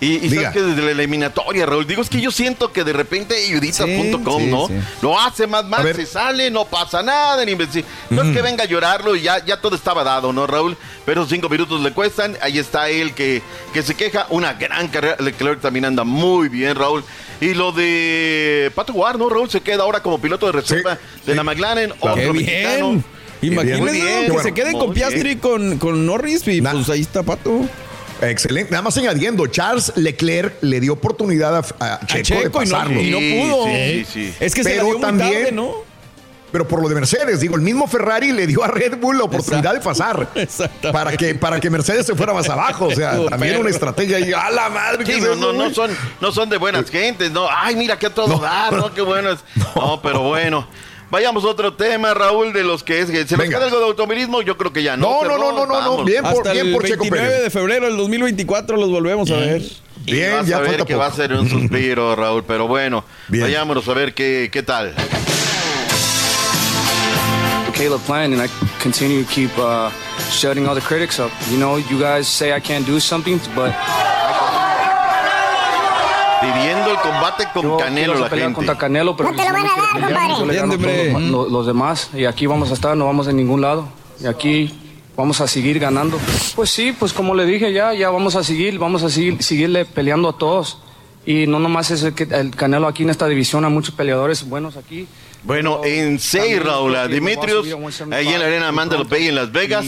Y, 0.00 0.26
y 0.26 0.30
sabes 0.30 0.50
que 0.50 0.62
desde 0.62 0.82
la 0.82 0.92
eliminatoria, 0.92 1.66
Raúl, 1.66 1.84
digo, 1.84 2.02
es 2.02 2.08
que 2.08 2.20
yo 2.20 2.30
siento 2.30 2.72
que 2.72 2.84
de 2.84 2.92
repente 2.92 3.34
ayuditas.com, 3.46 4.40
Sí, 4.42 4.46
¿no? 4.46 4.68
sí. 4.68 4.74
Lo 5.02 5.18
hace 5.18 5.48
más 5.48 5.64
mal, 5.64 5.92
se 5.92 6.06
sale, 6.06 6.52
no 6.52 6.66
pasa 6.66 7.02
nada, 7.02 7.44
ni 7.44 7.56
No 7.56 8.22
es 8.22 8.32
que 8.36 8.40
venga 8.40 8.62
a 8.62 8.66
llorarlo 8.66 9.16
y 9.16 9.22
ya, 9.22 9.44
ya 9.44 9.60
todo 9.60 9.74
estaba 9.74 10.04
dado, 10.04 10.32
¿no, 10.32 10.46
Raúl? 10.46 10.76
Pero 11.04 11.26
cinco 11.26 11.48
minutos 11.48 11.80
le 11.80 11.92
cuestan, 11.92 12.36
ahí 12.40 12.58
está 12.58 12.88
él 12.90 13.12
que, 13.12 13.42
que 13.72 13.82
se 13.82 13.94
queja, 13.96 14.26
una 14.30 14.52
gran 14.54 14.86
carrera, 14.86 15.16
Leclerc 15.18 15.60
también 15.60 15.84
anda 15.84 16.04
muy 16.04 16.48
bien, 16.48 16.76
Raúl. 16.76 17.02
Y 17.40 17.54
lo 17.54 17.72
de 17.72 18.70
Pato 18.76 18.92
Guard, 18.92 19.18
¿no, 19.18 19.28
Raúl? 19.28 19.50
Se 19.50 19.60
queda 19.60 19.82
ahora 19.82 20.00
como 20.02 20.20
piloto 20.20 20.46
de 20.46 20.52
reserva 20.52 20.96
de 21.26 21.34
la 21.34 21.42
McLaren, 21.42 21.92
otro 22.00 22.14
Qué 22.14 22.32
mexicano. 22.32 23.02
Imagínense 23.40 24.26
que 24.30 24.42
se 24.42 24.54
queden 24.54 24.78
con 24.78 24.92
Piastri 24.92 25.22
bien. 25.22 25.38
con, 25.38 25.78
con 25.78 26.06
Norris 26.06 26.46
y 26.48 26.60
pues 26.60 26.88
ahí 26.88 27.00
está 27.00 27.22
Pato. 27.22 27.62
Excelente. 28.22 28.70
Nada 28.70 28.82
más 28.82 28.96
añadiendo, 28.96 29.46
Charles 29.46 29.92
Leclerc 29.96 30.54
le 30.62 30.80
dio 30.80 30.92
oportunidad 30.94 31.56
a, 31.56 31.94
a 31.94 32.06
Checo, 32.06 32.22
Checo 32.24 32.40
de 32.40 32.64
y 32.66 32.68
no- 32.68 32.72
pasarlo. 32.74 33.00
y 33.00 33.10
no 33.10 33.18
pudo. 33.18 33.64
Sí, 33.66 34.06
sí. 34.12 34.34
Es 34.40 34.54
que 34.54 34.64
se 34.64 34.76
la 34.76 34.82
dio 34.84 34.98
muy 34.98 35.00
tarde, 35.00 35.52
¿no? 35.52 35.88
Pero 36.50 36.66
por 36.66 36.80
lo 36.80 36.88
de 36.88 36.94
Mercedes, 36.94 37.40
digo, 37.40 37.56
el 37.56 37.60
mismo 37.60 37.86
Ferrari 37.86 38.32
le 38.32 38.46
dio 38.46 38.64
a 38.64 38.68
Red 38.68 38.96
Bull 38.96 39.18
la 39.18 39.24
oportunidad 39.24 39.74
de 39.74 39.80
pasar. 39.80 40.28
Para 40.92 41.14
que, 41.14 41.34
para 41.34 41.60
que 41.60 41.68
Mercedes 41.68 42.06
se 42.06 42.14
fuera 42.14 42.32
más 42.32 42.48
abajo. 42.48 42.86
O 42.86 42.90
sea, 42.94 43.18
también 43.28 43.58
una 43.60 43.68
estrategia 43.68 44.16
ahí. 44.16 44.32
¡A 44.32 44.48
la 44.50 44.70
madre! 44.70 45.04
¿qué 45.04 45.16
Sí, 45.16 45.20
no, 45.20 45.34
no, 45.34 45.52
no 45.52 45.74
son, 45.74 45.90
no 46.22 46.32
son 46.32 46.48
de 46.48 46.56
buenas 46.56 46.88
gentes, 46.90 47.30
no. 47.30 47.46
Ay, 47.50 47.76
mira 47.76 47.98
que 47.98 48.06
a 48.06 48.14
todo 48.14 48.38
dar, 48.38 48.72
¿no? 48.72 48.92
Qué 48.94 49.02
buenas. 49.02 49.40
No, 49.76 50.00
pero 50.02 50.22
bueno. 50.22 50.66
Vayamos 51.10 51.42
a 51.44 51.48
otro 51.48 51.72
tema, 51.74 52.12
Raúl, 52.12 52.52
de 52.52 52.62
los 52.64 52.82
que 52.84 53.00
es. 53.00 53.10
que 53.10 53.26
¿Se 53.26 53.36
nos 53.36 53.46
queda 53.48 53.64
algo 53.64 53.78
de 53.78 53.84
automovilismo? 53.86 54.42
Yo 54.42 54.58
creo 54.58 54.72
que 54.72 54.82
ya 54.82 54.96
no. 54.96 55.22
No, 55.24 55.28
no, 55.28 55.38
no, 55.38 55.52
no, 55.52 55.66
no, 55.66 55.96
no. 55.98 56.04
Bien 56.04 56.22
por- 56.22 56.32
Hasta 56.38 56.52
bien 56.52 56.66
el 56.66 56.72
por 56.74 56.82
Checo 56.84 57.04
29 57.04 57.28
Pérez. 57.28 57.42
de 57.44 57.50
febrero 57.50 57.86
del 57.86 57.96
2024 57.96 58.76
los 58.76 58.90
volvemos 58.90 59.30
a 59.30 59.36
ver. 59.36 59.62
Y 60.06 60.20
vas 60.22 60.50
a 60.52 60.60
ver 60.60 60.84
que 60.84 60.94
va 60.94 61.06
a 61.06 61.12
ser 61.12 61.32
un 61.32 61.48
suspiro, 61.50 62.14
Raúl. 62.14 62.44
Pero 62.44 62.66
bueno, 62.68 63.04
vayámonos 63.28 63.88
a 63.88 63.94
ver 63.94 64.12
qué, 64.12 64.50
qué 64.52 64.62
tal. 64.62 64.94
Caleb 67.74 68.00
Plant, 68.06 68.34
and 68.34 68.42
I 68.42 68.48
continue 68.82 69.22
to 69.22 69.30
keep 69.30 69.50
uh, 69.56 69.88
shutting 70.32 70.66
all 70.66 70.74
the 70.74 70.80
critics 70.80 71.20
up. 71.20 71.30
You 71.50 71.58
know, 71.58 71.76
you 71.78 71.98
guys 72.00 72.26
say 72.26 72.52
I 72.52 72.60
can't 72.60 72.84
do 72.84 72.98
something, 72.98 73.38
but 73.54 73.72
Pidiendo 76.40 76.90
el 76.90 76.96
combate 76.98 77.44
con 77.52 77.78
Canelo 77.78 78.12
quiero 78.14 78.28
la 78.28 78.36
gente. 78.36 78.54
contra 78.54 78.78
Canelo, 78.78 79.16
pero 79.16 79.30
No 79.30 79.36
te 79.36 79.42
lo 79.48 79.52
van 79.52 79.56
a 79.66 79.68
dar, 79.68 79.76
compadre. 79.92 80.54
yo 81.10 81.16
a 81.16 81.20
los, 81.20 81.50
los- 81.50 81.66
demás 81.66 82.10
y 82.14 82.24
aquí 82.24 82.46
vamos 82.46 82.70
a 82.70 82.74
estar, 82.74 82.96
no 82.96 83.06
vamos 83.06 83.28
a 83.28 83.32
ningún 83.32 83.60
lado. 83.60 83.88
Y 84.22 84.26
aquí 84.26 84.74
vamos 85.16 85.40
a 85.40 85.48
seguir 85.48 85.78
ganando. 85.78 86.18
Pues 86.54 86.70
sí, 86.70 86.94
pues 86.98 87.12
como 87.12 87.34
le 87.34 87.44
dije 87.46 87.72
ya, 87.72 87.92
ya 87.94 88.10
vamos 88.10 88.36
a 88.36 88.44
seguir, 88.44 88.78
vamos 88.78 89.02
a 89.02 89.10
seguir, 89.10 89.42
seguirle 89.42 89.84
peleando 89.84 90.28
a 90.28 90.38
todos. 90.38 90.78
Y 91.26 91.46
no 91.46 91.58
nomás 91.58 91.90
es 91.90 92.02
el, 92.04 92.14
que, 92.14 92.22
el 92.24 92.54
Canelo 92.54 92.86
aquí 92.86 93.02
en 93.02 93.10
esta 93.10 93.26
división, 93.26 93.64
hay 93.64 93.70
muchos 93.70 93.94
peleadores 93.94 94.48
buenos 94.48 94.76
aquí. 94.76 95.06
Bueno, 95.42 95.82
en 95.84 96.18
seis, 96.18 96.62
Raúl, 96.62 96.96
Dimitrios, 97.10 97.66
ahí 98.10 98.28
en 98.28 98.40
la 98.40 98.46
arena 98.46 98.72
Mandela 98.72 99.04
Bay 99.04 99.28
en 99.28 99.34
Las 99.34 99.52
Vegas. 99.52 99.84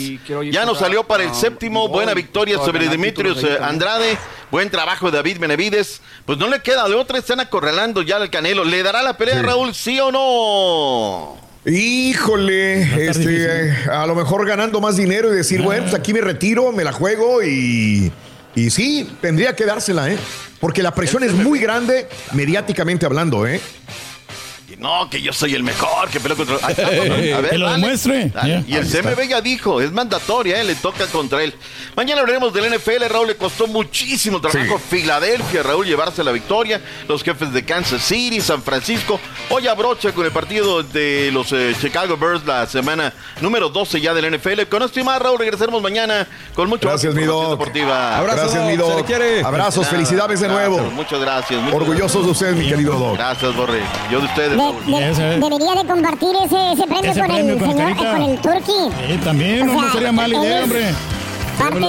Ya 0.50 0.64
nos 0.64 0.78
salió 0.78 1.04
para 1.04 1.24
el 1.24 1.34
séptimo, 1.34 1.88
buena 1.88 2.14
victoria 2.14 2.56
sobre 2.58 2.88
Dimitrios 2.88 3.42
eh. 3.44 3.58
Andrade. 3.60 4.16
Buen 4.50 4.70
trabajo 4.70 5.10
de 5.10 5.18
David 5.18 5.38
Benavides. 5.38 6.00
Pues 6.24 6.38
no 6.38 6.48
le 6.48 6.60
queda 6.60 6.88
de 6.88 6.94
otra, 6.94 7.18
están 7.18 7.40
acorralando 7.40 8.02
ya 8.02 8.16
al 8.16 8.30
Canelo. 8.30 8.64
¿Le 8.64 8.82
dará 8.82 9.02
la 9.02 9.16
pelea, 9.16 9.42
Raúl, 9.42 9.74
sí 9.74 9.98
o 10.00 10.10
no? 10.10 11.36
Híjole, 11.66 13.08
este, 13.08 13.68
eh, 13.68 13.76
a 13.92 14.06
lo 14.06 14.14
mejor 14.14 14.46
ganando 14.46 14.80
más 14.80 14.96
dinero 14.96 15.30
y 15.32 15.36
decir, 15.36 15.60
bueno, 15.60 15.82
pues 15.82 15.94
aquí 15.94 16.14
me 16.14 16.22
retiro, 16.22 16.72
me 16.72 16.84
la 16.84 16.92
juego 16.92 17.42
y, 17.42 18.10
y 18.54 18.70
sí, 18.70 19.08
tendría 19.20 19.54
que 19.54 19.66
dársela, 19.66 20.10
¿eh? 20.10 20.18
Porque 20.58 20.82
la 20.82 20.94
presión 20.94 21.22
es 21.22 21.32
muy 21.32 21.58
grande, 21.58 22.08
mediáticamente 22.32 23.04
hablando, 23.04 23.46
¿eh? 23.46 23.60
No, 24.80 25.10
que 25.10 25.20
yo 25.20 25.32
soy 25.32 25.54
el 25.54 25.62
mejor, 25.62 26.08
que 26.08 26.20
peleo 26.20 26.36
contra. 26.36 26.56
Ahí 26.62 26.70
está, 26.76 26.86
a 26.86 26.90
ver, 26.90 27.50
Que 27.50 27.58
lo 27.58 27.66
dale. 27.66 27.80
demuestre. 27.82 28.30
Dale. 28.30 28.64
Y 28.66 28.74
el. 28.76 28.86
CMB 28.90 29.28
ya 29.28 29.40
dijo, 29.42 29.80
es 29.80 29.92
mandatoria, 29.92 30.58
¿eh? 30.60 30.64
le 30.64 30.74
toca 30.74 31.06
contra 31.06 31.42
él. 31.42 31.54
Mañana 31.96 32.22
hablaremos 32.22 32.52
del 32.54 32.74
NFL. 32.74 33.04
Raúl 33.10 33.28
le 33.28 33.36
costó 33.36 33.66
muchísimo 33.66 34.40
trabajo 34.40 34.78
Filadelfia, 34.78 35.62
Raúl, 35.62 35.86
llevarse 35.86 36.24
la 36.24 36.32
victoria. 36.32 36.80
Los 37.08 37.22
jefes 37.22 37.52
de 37.52 37.64
Kansas 37.64 38.02
City, 38.02 38.40
San 38.40 38.62
Francisco. 38.62 39.20
Hoy 39.50 39.66
abrocha 39.68 40.12
con 40.12 40.24
el 40.24 40.32
partido 40.32 40.82
de 40.82 41.30
los 41.30 41.52
eh, 41.52 41.74
Chicago 41.80 42.16
Bears, 42.16 42.46
la 42.46 42.66
semana 42.66 43.12
número 43.42 43.68
12 43.68 44.00
ya 44.00 44.14
del 44.14 44.34
NFL. 44.34 44.62
Con 44.70 44.82
esto 44.82 44.98
y 44.98 45.04
más, 45.04 45.20
Raúl, 45.20 45.38
regresaremos 45.38 45.82
mañana 45.82 46.26
con 46.54 46.68
mucho 46.70 46.88
Gracias, 46.88 47.14
mi 47.14 47.22
deportiva. 47.22 48.22
Gracias, 48.22 48.64
mi 48.64 48.76
Doc. 48.76 49.04
Abrazos, 49.44 49.82
Nada, 49.82 49.90
felicidades 49.90 50.40
de 50.40 50.48
gracias, 50.48 50.70
nuevo. 50.70 50.90
Muchas 50.92 51.20
gracias. 51.20 51.60
muchas 51.60 51.80
Orgullosos 51.80 52.24
de 52.24 52.30
usted, 52.30 52.54
mi 52.54 52.66
querido 52.68 52.94
Doc. 52.98 53.16
Gracias, 53.16 53.54
Borre. 53.54 53.80
Yo 54.10 54.20
de 54.20 54.24
ustedes. 54.26 54.56
De- 54.72 54.92
Raúl. 54.92 55.16
de- 55.16 55.38
debería 55.40 55.74
de 55.82 55.88
compartir 55.88 56.30
ese, 56.44 56.72
ese 56.72 56.86
premio 56.86 57.10
Ese 57.10 57.20
con 57.20 57.28
premio 57.28 57.52
el 57.54 57.58
con 57.60 57.70
señor, 57.70 57.96
con 57.96 58.22
el 58.22 58.38
turkey. 58.40 58.90
Sí, 59.08 59.16
también, 59.24 59.66
no, 59.66 59.72
O 59.72 59.74
sea, 59.76 59.84
no 59.86 59.92
sería 59.92 60.12
mala 60.12 60.38
idea, 60.38 60.62
hombre. 60.64 60.94
Parte 61.58 61.78
de. 61.78 61.86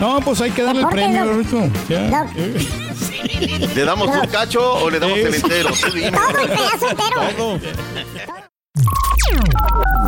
No, 0.00 0.20
pues 0.20 0.40
hay 0.40 0.50
que 0.50 0.62
darle 0.62 0.82
el 0.82 0.88
premio. 0.88 1.24
¿Le 3.74 3.84
damos 3.84 4.08
un 4.08 4.26
cacho 4.28 4.74
o 4.74 4.90
le 4.90 4.98
damos 5.00 5.18
el 5.18 5.34
entero? 5.34 5.70
Todo 5.80 5.96
el 6.42 6.48
pedazo 6.48 6.90
entero. 6.90 7.58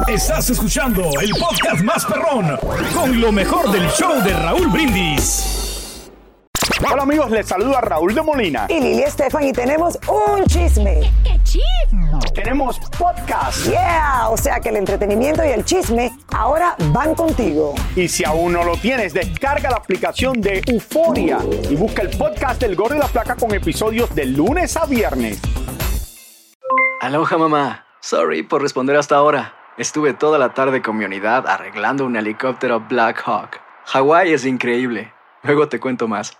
Estás 0.08 0.50
escuchando 0.50 1.02
el 1.20 1.30
podcast 1.32 1.82
más 1.82 2.04
perrón 2.04 2.56
con 2.94 3.20
lo 3.20 3.32
mejor 3.32 3.70
del 3.70 3.88
show 3.90 4.20
de 4.22 4.32
Raúl 4.34 4.66
Brindis. 4.68 5.59
Hola 6.82 7.02
amigos, 7.02 7.30
les 7.30 7.46
saludo 7.46 7.76
a 7.76 7.82
Raúl 7.82 8.14
de 8.14 8.22
Molina. 8.22 8.66
Y 8.70 8.80
Lili 8.80 9.02
Estefan 9.02 9.44
y 9.44 9.52
tenemos 9.52 9.98
un 10.08 10.44
chisme. 10.46 11.00
¿Qué 11.22 11.38
chisme? 11.44 12.10
Tenemos 12.34 12.80
podcast. 12.98 13.66
Yeah, 13.66 14.28
o 14.30 14.36
sea 14.38 14.60
que 14.60 14.70
el 14.70 14.76
entretenimiento 14.76 15.44
y 15.44 15.48
el 15.48 15.62
chisme 15.64 16.10
ahora 16.34 16.76
van 16.92 17.14
contigo. 17.14 17.74
Y 17.94 18.08
si 18.08 18.24
aún 18.24 18.54
no 18.54 18.64
lo 18.64 18.76
tienes, 18.78 19.12
descarga 19.12 19.70
la 19.70 19.76
aplicación 19.76 20.40
de 20.40 20.62
Euforia 20.66 21.38
y 21.68 21.76
busca 21.76 22.00
el 22.00 22.16
podcast 22.16 22.62
del 22.62 22.74
Gordo 22.74 22.96
y 22.96 22.98
la 22.98 23.08
Placa 23.08 23.36
con 23.36 23.52
episodios 23.54 24.14
de 24.14 24.24
lunes 24.24 24.74
a 24.78 24.86
viernes. 24.86 25.38
Aloha 27.02 27.36
mamá. 27.36 27.84
Sorry 28.00 28.42
por 28.42 28.62
responder 28.62 28.96
hasta 28.96 29.16
ahora. 29.16 29.54
Estuve 29.76 30.14
toda 30.14 30.38
la 30.38 30.54
tarde 30.54 30.80
con 30.80 30.96
mi 30.96 31.04
unidad 31.04 31.46
arreglando 31.46 32.06
un 32.06 32.16
helicóptero 32.16 32.80
Black 32.80 33.22
Hawk. 33.26 33.60
Hawái 33.84 34.32
es 34.32 34.46
increíble. 34.46 35.12
Luego 35.42 35.68
te 35.68 35.78
cuento 35.78 36.08
más. 36.08 36.39